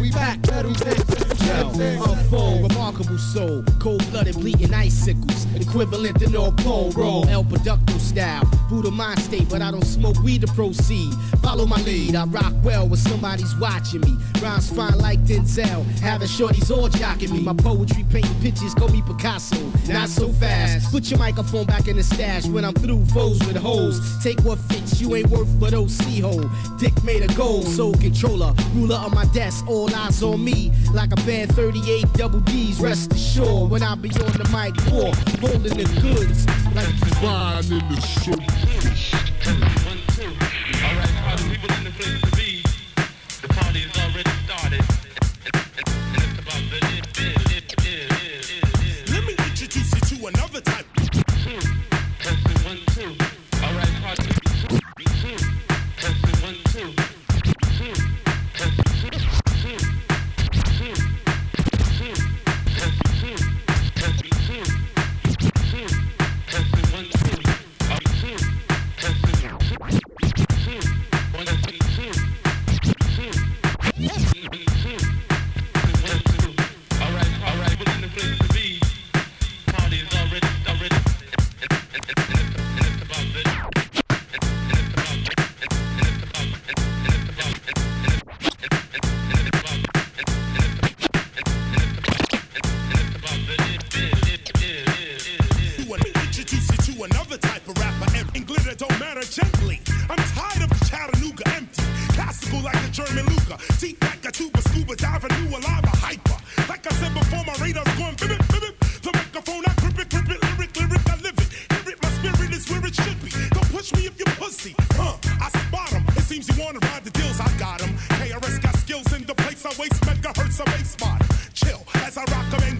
[0.00, 1.19] We pack we back.
[1.66, 8.90] Unfold, remarkable soul, cold-blooded, bleeding icicles, equivalent to no pole roll, El Producto style, Buddha
[8.90, 11.12] mind state, but I don't smoke weed to proceed.
[11.42, 14.16] Follow my lead, I rock well when somebody's watching me.
[14.40, 17.40] Rhymes fine like Denzel, having shorties all jocking me.
[17.40, 20.90] My poetry painting pictures, call me Picasso, not so fast.
[20.90, 24.00] Put your microphone back in the stash when I'm through foes with hoes.
[24.22, 26.50] Take what fits, you ain't worth but OC hole.
[26.78, 30.72] Dick made of gold, soul controller, ruler of my desk, all eyes on me.
[30.94, 35.12] Like a band 38 double D's, rest assured when I be on the mic, war,
[35.42, 36.46] rolling the goods.
[36.74, 36.86] Like
[37.20, 39.69] Fine in the shit.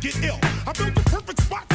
[0.01, 0.39] get ill.
[0.67, 1.70] I built the perfect spot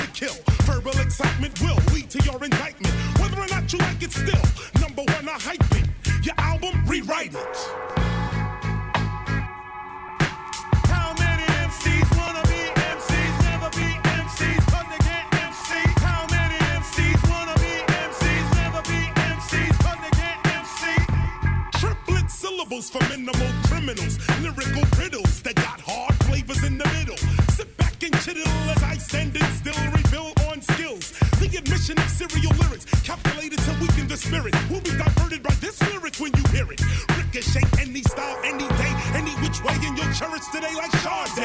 [34.35, 36.81] spirit will be diverted by this lyric when you hear it.
[37.17, 41.44] Ricochet any style, any day, any which way, and you'll cherish today like Sade.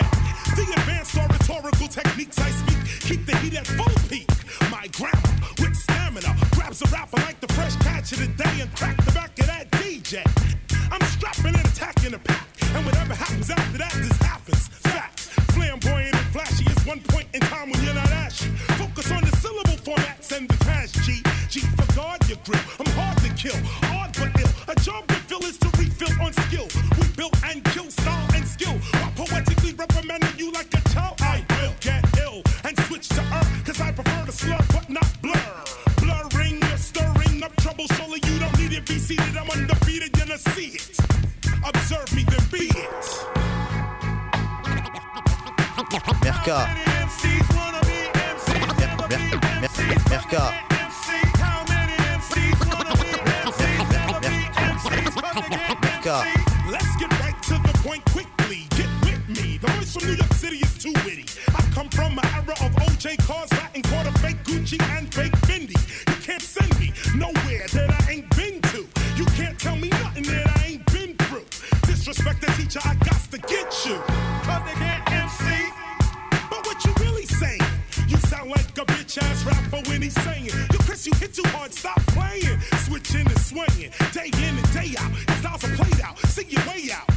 [83.67, 83.91] swinging.
[84.13, 85.11] Day in and day out.
[85.29, 86.19] It's also played out.
[86.27, 87.09] See your way out.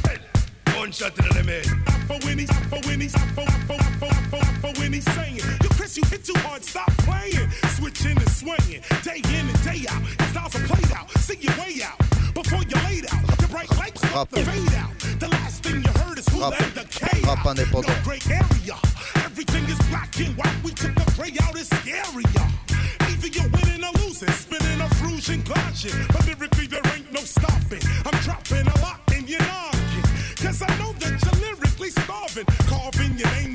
[0.76, 1.66] One shot to the limit.
[2.06, 3.78] For Winnie, for Winnie, for, for,
[4.60, 5.00] for, Winnie
[5.76, 7.50] Chris, you hit too hard, stop playing.
[7.76, 8.82] Switching and swinging.
[9.02, 10.02] Day in and day out.
[10.18, 11.10] It's also played out.
[11.18, 11.98] See your way out.
[12.34, 13.26] Before you laid out.
[13.38, 14.98] The bright lights, the fade out.
[15.20, 16.84] The last thing you heard is who led the.
[17.86, 19.23] No great area.
[19.36, 20.54] Everything is black and white.
[20.62, 22.46] We took the gray out, it's scarier.
[23.00, 25.90] Either you're winning or losing, spinning a fusion, clashing.
[26.06, 27.82] But lyrically, there ain't no stopping.
[28.06, 30.04] I'm dropping a lot in your noggin.
[30.38, 33.53] Cause I know that you're lyrically starving, carving your name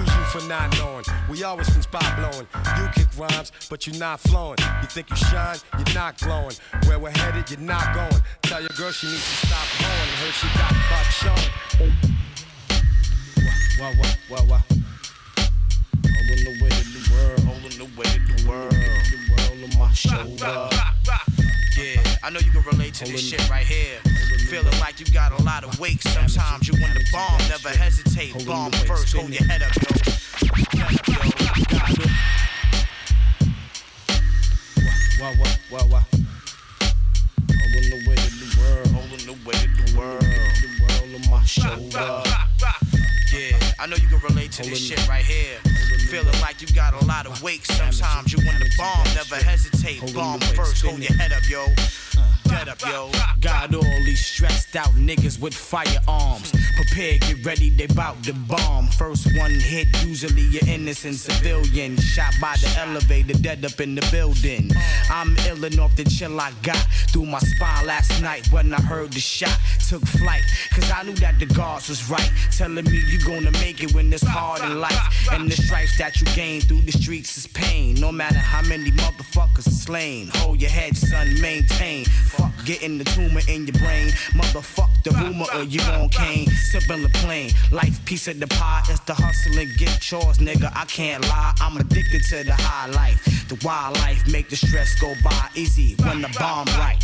[0.00, 1.04] excuse you for not knowing.
[1.28, 2.46] We always been spot blowing.
[2.78, 4.58] You kick rhymes, but you're not flowing.
[4.82, 6.54] You think you shine, you're not glowing.
[6.86, 8.22] Where we're headed, you're not going.
[8.42, 10.10] Tell your girl she needs to stop blowing.
[10.20, 11.50] Heard she got butt showing.
[13.80, 14.62] Wah, wah, wah, wah, wah.
[16.04, 19.78] Holding the way of the world, holding the way of the world, the world on
[19.78, 20.68] my shoulder.
[21.76, 24.00] Yeah, I know you can relate to this shit right here.
[24.50, 26.02] Feeling like you got a lot of weight.
[26.02, 28.44] Sometimes you want to bomb, never hesitate.
[28.44, 29.82] Bomb first, hold your head up, yo.
[30.72, 31.14] Head up, yo.
[31.78, 32.10] Got it.
[35.20, 36.02] What, what, what, what?
[37.46, 41.30] Holding the weight of the world, holding the weight of the world, the world on
[41.30, 42.22] my shoulder.
[43.32, 45.56] Yeah, I know you can relate to this shit right here.
[46.10, 47.64] Feeling like you got a lot of weight.
[47.64, 50.14] Sometimes you want to bomb, never hesitate.
[50.14, 51.64] Bomb first, hold your head up, yo.
[52.18, 52.50] Uh.
[52.50, 53.10] Head up, yo.
[53.40, 56.52] Got all these stressed out niggas with firearms.
[56.76, 58.88] Prepare, get ready, they bout to bomb.
[58.88, 61.96] First one hit, usually you're innocent civilian.
[61.96, 64.72] Shot by the elevator, dead up in the building.
[64.76, 64.80] Uh.
[65.10, 69.12] I'm illin' off the chill I got through my spine last night when I heard
[69.12, 69.56] the shot.
[69.88, 72.30] Took flight, cause I knew that the guards was right.
[72.56, 75.28] Telling me you gonna make it when it's hard in life.
[75.32, 77.94] And the stripes that you gain through the streets is pain.
[77.94, 80.30] No matter how many motherfuckers are slain.
[80.34, 82.04] Hold your head, son, maintain.
[82.04, 84.08] Fuck getting the tumor in your brain.
[84.32, 86.48] Motherfuck the rumor or you gon' cane.
[86.72, 87.52] Sipping the plane.
[87.70, 90.72] Life piece of the pie is the hustle and get chores, nigga.
[90.74, 91.54] I can't lie.
[91.60, 93.48] I'm addicted to the high life.
[93.48, 97.02] The wild life make the stress go by easy when the bomb right.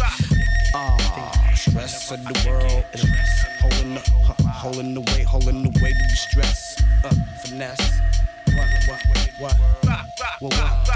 [0.74, 2.84] Uh, stress of the world.
[3.60, 4.00] Holding the,
[4.52, 6.55] holding the weight, holding the weight of the stress.
[7.04, 7.10] Uh,
[7.44, 8.00] finesse.
[9.38, 9.56] What,
[10.40, 10.86] what?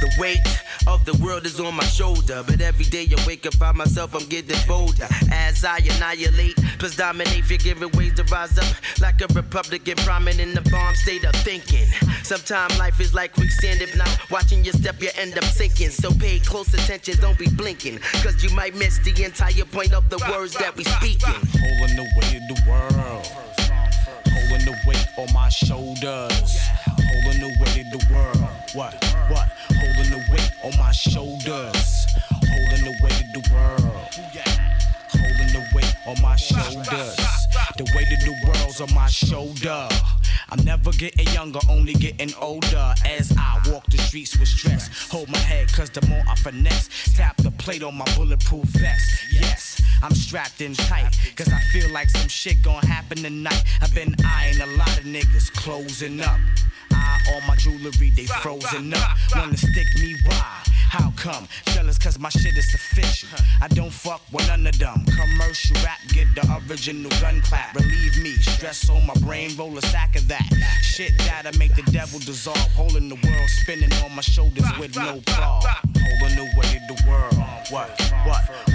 [0.00, 0.40] The weight
[0.86, 2.42] of the world is on my shoulder.
[2.46, 5.08] But every day I wake up, find myself, I'm getting bolder.
[5.30, 8.66] As I annihilate, plus dominate, figuring ways to rise up.
[9.00, 11.86] Like a Republican, prominent in the bomb state of thinking.
[12.22, 13.80] Sometimes life is like quicksand.
[13.80, 15.90] If not watching your step, you end up sinking.
[15.90, 17.98] So pay close attention, don't be blinking.
[18.22, 21.34] Cause you might miss the entire point of the words that we speaking.
[21.34, 23.53] Holding the weight of the world.
[25.16, 26.58] On my shoulders.
[26.86, 28.50] Holding the weight of the world.
[28.74, 28.94] What?
[29.28, 29.48] What?
[29.68, 32.06] Holding the weight on my shoulders.
[32.30, 33.94] Holding the weight of the world.
[35.12, 37.16] Holding the weight on my shoulders.
[37.76, 39.88] The weight of the world's on my shoulder.
[40.50, 45.08] I'm never getting younger, only getting older as I walk the streets with stress.
[45.10, 49.04] Hold my head, cause the more I finesse, tap the plate on my bulletproof vest.
[49.32, 49.73] Yes,
[50.04, 53.64] I'm strapped in tight, cause I feel like some shit gon' happen tonight.
[53.80, 56.38] I've been eyeing a lot of niggas closing up.
[56.92, 59.16] Eye on my jewelry, they frozen up.
[59.34, 60.60] Wanna stick me, why?
[60.90, 61.48] How come?
[61.72, 63.30] Jealous cause my shit is official.
[63.62, 65.06] I don't fuck with none of them.
[65.06, 67.74] Commercial rap, get the original gun clap.
[67.74, 70.46] Relieve me, stress on my brain, roll a sack of that.
[70.82, 72.58] Shit that'll make the devil dissolve.
[72.74, 75.62] Holding the world spinning on my shoulders with no claw.
[75.62, 77.34] Holding the weight of the world.
[77.70, 77.98] What?
[78.26, 78.73] What?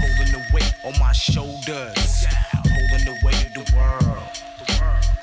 [0.84, 2.26] On my shoulders.
[2.54, 4.24] Holding the weight of the world.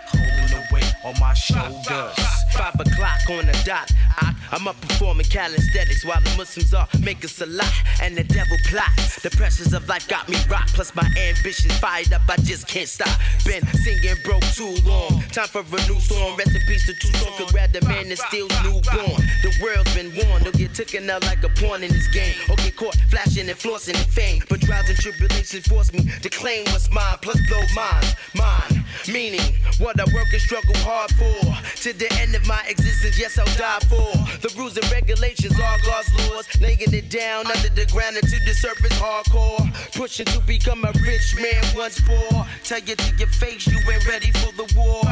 [0.06, 2.35] Holding the weight on my shoulders.
[2.66, 3.88] Five o'clock on the dot.
[4.18, 7.70] I, I'm up performing calisthenics while the Muslims are making salah
[8.02, 9.22] and the devil plots.
[9.22, 12.22] The pressures of life got me rocked, plus my ambitions fired up.
[12.28, 13.20] I just can't stop.
[13.44, 15.22] Been singing broke too long.
[15.30, 16.36] Time for a new song.
[16.36, 17.32] Rest in peace to Tucson.
[17.38, 19.22] Could grab the man that's still newborn.
[19.46, 20.44] The world's been warned.
[20.44, 22.34] Don't get taken out like a pawn in this game.
[22.50, 24.42] Or get caught flashing and flossing in fame.
[24.48, 28.04] But trials and tribulations force me to claim what's mine, plus blow mine.
[28.34, 28.84] Mine.
[29.06, 31.38] Meaning what I work and struggle hard for.
[31.82, 34.12] To the end of my existence, yes, I'll die for.
[34.40, 36.46] The rules and regulations, all God's laws.
[36.60, 39.72] Laying it down under the ground to the surface hardcore.
[39.94, 42.46] Pushing to become a rich man once more.
[42.64, 45.02] Tell you to your face, you ain't ready for the war.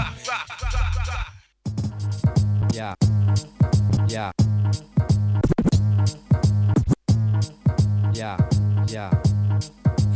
[2.72, 2.94] Yeah.
[4.08, 4.32] Yeah.
[8.14, 8.38] Yeah.
[8.88, 9.33] Yeah.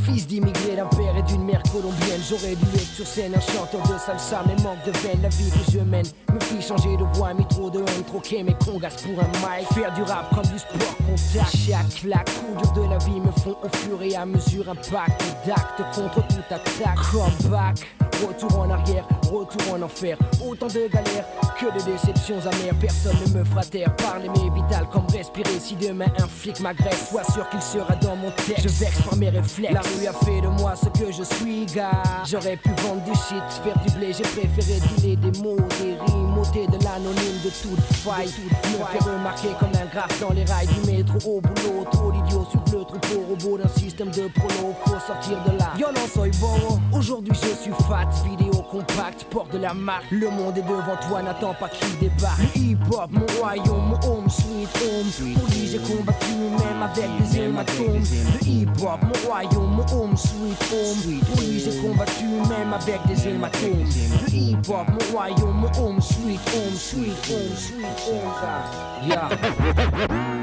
[0.08, 3.82] Fils d'immigrés d'un père et d'une mère colombienne, j'aurais dû être sur scène un chanteur
[3.82, 7.04] de salsa, mais manque de veine, la vie que je mène me fit changer de
[7.12, 10.46] voix, mis trop de haine, troquer mes congas pour un mic, faire du rap comme
[10.50, 11.56] du sport contact.
[11.56, 15.22] Chaque claque, coup dur de la vie me font au fur et à mesure impact
[15.46, 16.98] d'actes contre toute attaque.
[17.12, 18.07] Comeback.
[18.26, 20.16] Retour en arrière, retour en enfer.
[20.44, 21.24] Autant de galères
[21.58, 22.74] que de déceptions amères.
[22.80, 23.94] Personne ne me fera taire.
[23.96, 25.58] Parler mais vital comme respirer.
[25.58, 28.62] Si demain un flic m'agresse, sois sûr qu'il sera dans mon texte.
[28.62, 29.74] Je vexe par mes réflexes.
[29.74, 32.02] La rue a fait de moi ce que je suis, gars.
[32.24, 34.12] J'aurais pu vendre du shit, faire du blé.
[34.12, 38.28] J'ai préféré dealer des mots, des rimes, ôter de l'anonyme de toute faille.
[38.28, 41.84] Me faire remarquer comme un graphe dans les rails du métro au boulot.
[41.90, 44.74] Trop d'idiot sur le troupeau robot d'un système de prolo.
[44.84, 45.72] Faut sortir de là.
[45.78, 46.78] Yo non soy bon.
[46.96, 50.10] Aujourd'hui je suis fat vidéo compact, porte de la marque.
[50.10, 52.40] Le monde est devant toi, n'attends pas qu'il débarque.
[52.54, 55.34] Hip-hop, mon royaume, mon home, sweet home.
[55.34, 58.02] Pour lui, j'ai combattu même avec des hématomes.
[58.02, 61.20] Le hip-hop, mon royaume, mon home, sweet home.
[61.20, 63.84] Pour lui, j'ai combattu même avec des hématomes.
[64.22, 69.08] Le hip-hop, mon royaume, mon home, sweet home, sweet home, sweet home.
[69.08, 70.37] Yeah.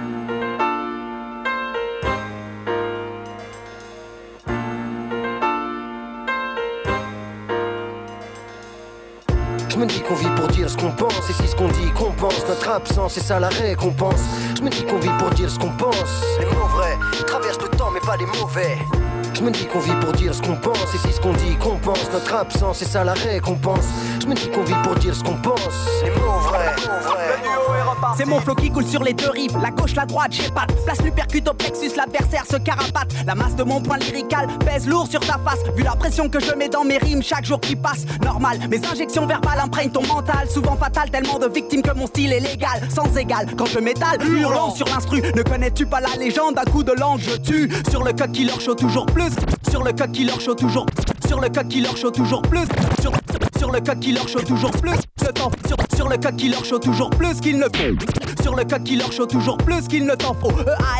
[9.78, 12.46] Me dis qu'on vit pour dire ce qu'on pense, et si ce qu'on dit compense
[12.48, 14.22] notre absence, c'est ça la récompense.
[14.58, 16.24] Je me dis qu'on vit pour dire ce qu'on pense.
[16.40, 16.98] Les mots vrais
[17.28, 18.78] traversent le temps, mais pas les mauvais.
[19.36, 21.58] Je me dis qu'on vit pour dire ce qu'on pense, et si ce qu'on dit
[21.58, 23.84] compense notre absence, c'est ça la récompense.
[24.22, 25.60] Je me dis qu'on vit pour dire ce qu'on pense.
[26.04, 26.74] Les mots vrais.
[28.18, 30.66] C'est mon flow qui coule sur les deux rives, la gauche, la droite, j'ai pas.
[30.86, 33.14] Place l'uppercut au plexus, l'adversaire se carapate.
[33.26, 35.60] La masse de mon point lyrical pèse lourd sur ta face.
[35.76, 38.60] Vu la pression que je mets dans mes rimes chaque jour qui passe, normal.
[38.70, 42.40] Mes injections verbales imprègnent ton mental, souvent fatal, tellement de victimes que mon style est
[42.40, 43.48] légal, sans égal.
[43.58, 46.58] Quand je m'étale, hurlant sur l'instru, ne connais-tu pas la légende?
[46.58, 47.70] Un coup de langue, je tue.
[47.90, 49.25] Sur le code qui leur chaud toujours plus.
[49.70, 50.86] Sur le code qui leur chaud toujours.
[51.28, 52.66] Sur le code qui leur chaud toujours plus.
[53.02, 53.12] Sur,
[53.58, 54.98] sur le code qui leur chaud toujours plus.
[55.26, 58.44] Le temps sur, sur le code qui leur chaud toujours plus qu'il ne faut.
[58.44, 60.52] Sur le code qui leur chaud toujours plus qu'il ne t'en faut.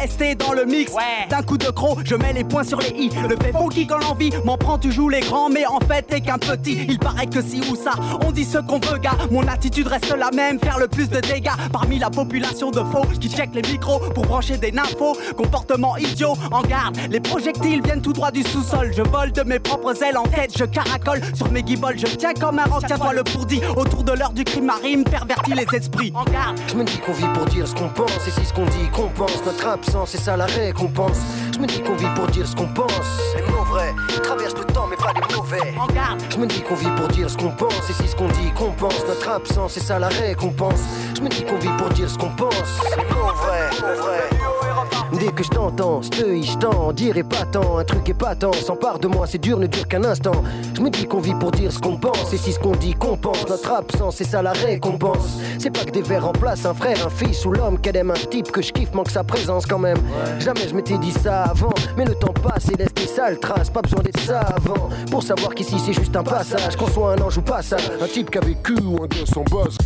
[0.02, 0.94] EAST dans le mix.
[1.30, 3.12] D'un coup de croc, je mets les points sur les i.
[3.30, 6.22] Le fait funky quand l'envie m'en prend, tu joues les grands, mais en fait t'es
[6.22, 6.88] qu'un petit.
[6.90, 7.92] Il paraît que si ou ça,
[8.26, 9.18] on dit ce qu'on veut, gars.
[9.30, 13.06] Mon attitude reste la même, faire le plus de dégâts parmi la population de faux
[13.20, 15.16] qui check les micros pour brancher des nymphos.
[15.38, 16.98] Comportement idiot, en garde.
[17.12, 18.92] Les projectiles viennent tout droit du sous-sol.
[18.96, 21.98] Je vole de mes propres ailes en tête, je caracole sur mes guibolles.
[21.98, 23.62] Je tiens comme un roc, tiens-toi le pourdi.
[23.76, 26.12] Autour de l'heure du crime marine, pervertit les esprits.
[26.16, 26.60] En garde.
[26.68, 28.90] Je me dis qu'on vit pour dire ce qu'on pense, et si ce qu'on dit
[28.94, 31.18] compense notre absence, c'est ça la récompense.
[31.54, 32.90] Je me dis qu'on vit pour dire ce qu'on pense.
[33.36, 33.94] Les mots vrais
[34.24, 35.74] traversent le temps, mais pas les mauvais.
[35.80, 36.22] En garde.
[36.30, 38.52] Je me dis qu'on vit pour dire ce qu'on pense, et si ce qu'on dit
[38.56, 40.82] compense notre absence, c'est ça la récompense.
[41.16, 42.82] Je me dis qu'on vit pour dire ce qu'on pense.
[42.98, 44.55] Les mots vrais, mots vrais.
[45.14, 49.08] Dès que je t'entends, steuille, je t'en dirai pas tant, un truc épatant, s'empare de
[49.08, 50.44] moi, c'est dur, ne dure qu'un instant.
[50.74, 52.94] Je me dis qu'on vit pour dire ce qu'on pense, et si ce qu'on dit
[52.94, 55.38] compense notre absence, c'est ça la récompense.
[55.58, 58.30] C'est pas que des vers remplacent un frère, un fils ou l'homme qu'elle aime, un
[58.30, 59.98] type que je kiffe, manque sa présence quand même.
[60.40, 63.70] Jamais je m'étais dit ça avant, mais le temps passe et laisse des sales traces,
[63.70, 64.90] pas besoin d'être savant.
[65.10, 68.08] Pour savoir qu'ici c'est juste un passage, qu'on soit un ange ou pas ça, un
[68.08, 69.78] type qui a vécu ou un gars sans base.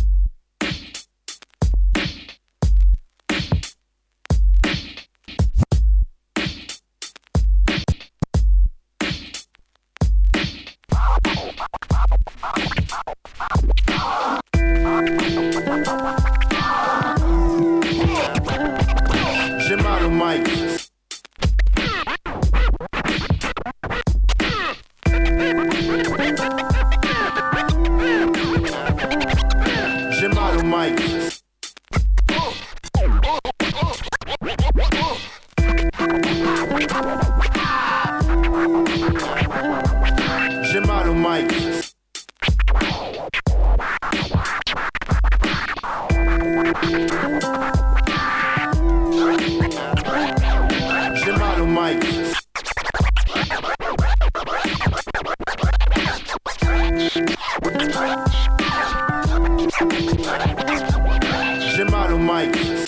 [62.46, 62.79] Mic.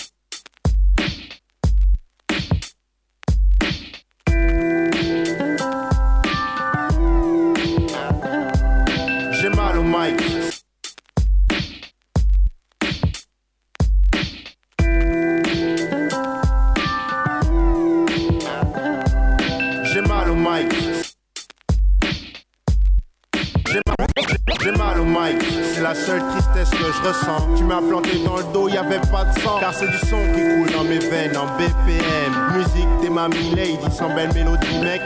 [33.93, 35.01] Sans belle mélodie, mec.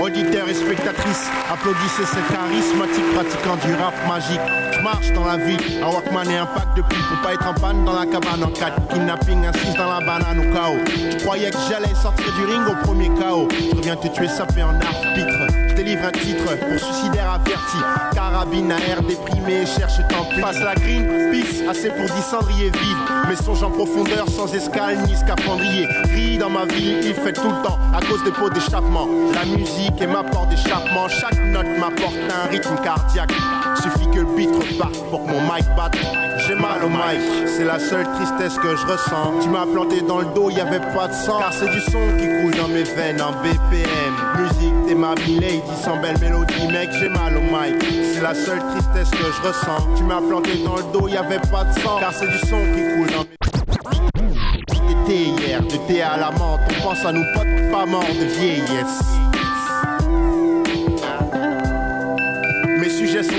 [0.00, 4.40] Auditeurs et spectatrices, applaudissez ce charismatique pratiquant du rap magique.
[4.72, 7.46] Je marche dans la vie, un Walkman et un pack de pipes pour pas être
[7.46, 10.78] en panne dans la cabane en 4 Kidnapping, assise dans la banane au chaos.
[10.86, 13.48] Je croyais que j'allais sortir du ring au premier chaos.
[13.50, 15.69] Je reviens te tuer sapé en arbitre.
[15.80, 17.78] Délivre un titre pour suicidaire averti.
[18.12, 20.26] Carabine à air déprimé, cherche tant.
[20.38, 23.26] Passe la green, peace, assez pour 10 cendriers vides.
[23.30, 25.86] Mes songes en profondeur, sans escale ni scaphandrier.
[26.14, 29.08] Ris dans ma vie, il fait tout le temps à cause des pots d'échappement.
[29.32, 31.08] La musique est ma porte d'échappement.
[31.08, 33.32] Chaque note m'apporte un rythme cardiaque.
[33.76, 35.96] Suffit que le beat reparte pour que mon mic batte.
[36.50, 39.34] J'ai mal au mic, c'est la seule tristesse que je ressens.
[39.40, 41.38] Tu m'as planté dans le dos, y avait pas de sang.
[41.38, 44.14] Car c'est du son qui coule dans mes veines en BPM.
[44.36, 47.76] Musique, t'es ma lady, sans belle mélodie, mec, j'ai mal au mic.
[48.12, 49.94] C'est la seule tristesse que je ressens.
[49.96, 52.00] Tu m'as planté dans le dos, y avait pas de sang.
[52.00, 53.36] Car c'est du son qui coule dans mes
[55.06, 59.29] T'étais hier, de à la menthe, on pense à nos potes pas morts de vieillesse.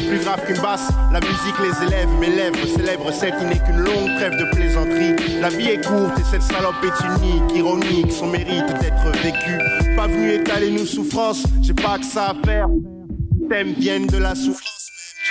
[0.01, 0.89] Plus graves qu'une basse.
[1.11, 5.39] La musique les élève, mes lèvres célèbrent celle qui n'est qu'une longue trêve de plaisanterie.
[5.39, 9.57] La vie est courte et cette salope est unique, ironique, son mérite d'être vécu.
[9.95, 12.67] Pas venu étaler nos souffrances, j'ai pas que ça à faire.
[13.49, 14.81] Thèmes viennent de la souffrance.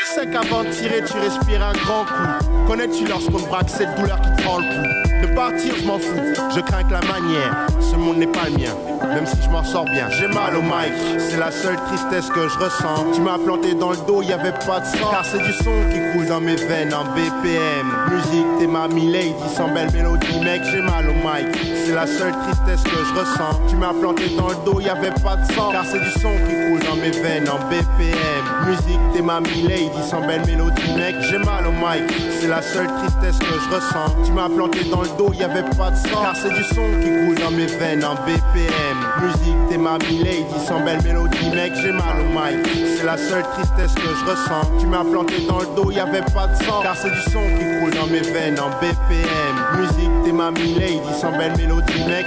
[0.00, 2.66] Je sais qu'avant de tirer, tu respires un grand coup.
[2.66, 6.50] Connais-tu lorsqu'on braque cette douleur qui te prend le pouls De partir, je m'en fous,
[6.54, 7.66] je crains que la manière.
[7.80, 8.76] Ce monde n'est pas le mien,
[9.14, 10.08] même si je m'en sors bien.
[10.10, 13.12] J'ai mal au mic, c'est la seule tristesse que je ressens.
[13.14, 15.10] Tu m'as planté dans le dos, y avait pas de sang.
[15.10, 17.86] Car c'est du son qui coule dans mes veines en BPM.
[18.10, 21.56] Musique, t'es ma lady sans belle mélodie, mec, j'ai mal au mic.
[21.84, 23.60] C'est la seule tristesse que je ressens.
[23.68, 25.70] Tu m'as planté dans le dos, y avait pas de sang.
[25.72, 28.44] Car c'est du son qui coule dans mes veines en BPM.
[28.66, 32.14] Musique, t'es ma lady sans belle mélodie, mec, j'ai mal au mic.
[32.40, 34.14] C'est la seule tristesse que je ressens.
[34.24, 36.22] Tu m'as planté dans le dos, y avait pas de sang.
[36.22, 38.99] Car c'est du son qui coule dans mes veines en BPM.
[39.22, 42.66] Musique, t'es ma lady sans belle mélodie, mec, j'ai mal au mic.
[42.96, 44.70] C'est la seule tristesse que je ressens.
[44.78, 46.80] Tu m'as planté dans le dos, y avait pas de sang.
[46.82, 49.80] Car c'est du son qui coule dans mes veines en BPM.
[49.80, 52.26] Musique, t'es ma lady sans belle mélodie, mec.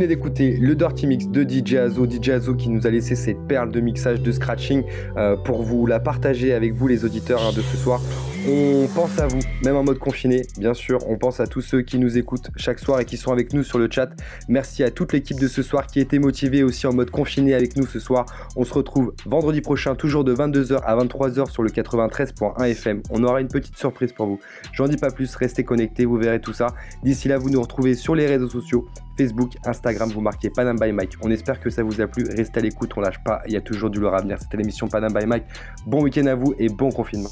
[0.00, 3.46] Venez d'écouter le Dirty Mix de DJ Azo, DJ Azo qui nous a laissé cette
[3.46, 4.82] perle de mixage, de scratching
[5.18, 8.00] euh, pour vous la partager avec vous les auditeurs hein, de ce soir.
[8.52, 10.98] On pense à vous, même en mode confiné, bien sûr.
[11.08, 13.62] On pense à tous ceux qui nous écoutent chaque soir et qui sont avec nous
[13.62, 14.10] sur le chat.
[14.48, 17.76] Merci à toute l'équipe de ce soir qui était motivée aussi en mode confiné avec
[17.76, 18.26] nous ce soir.
[18.56, 23.02] On se retrouve vendredi prochain, toujours de 22h à 23h sur le 93.1 FM.
[23.10, 24.40] On aura une petite surprise pour vous.
[24.72, 26.66] J'en dis pas plus, restez connectés, vous verrez tout ça.
[27.04, 30.90] D'ici là, vous nous retrouvez sur les réseaux sociaux, Facebook, Instagram, vous marquez Panam by
[30.90, 31.12] Mike.
[31.22, 32.24] On espère que ça vous a plu.
[32.36, 33.42] Restez à l'écoute, on lâche pas.
[33.46, 34.38] Il y a toujours du lourd à venir.
[34.40, 35.44] C'était l'émission Panam by Mike.
[35.86, 37.30] Bon week-end à vous et bon confinement.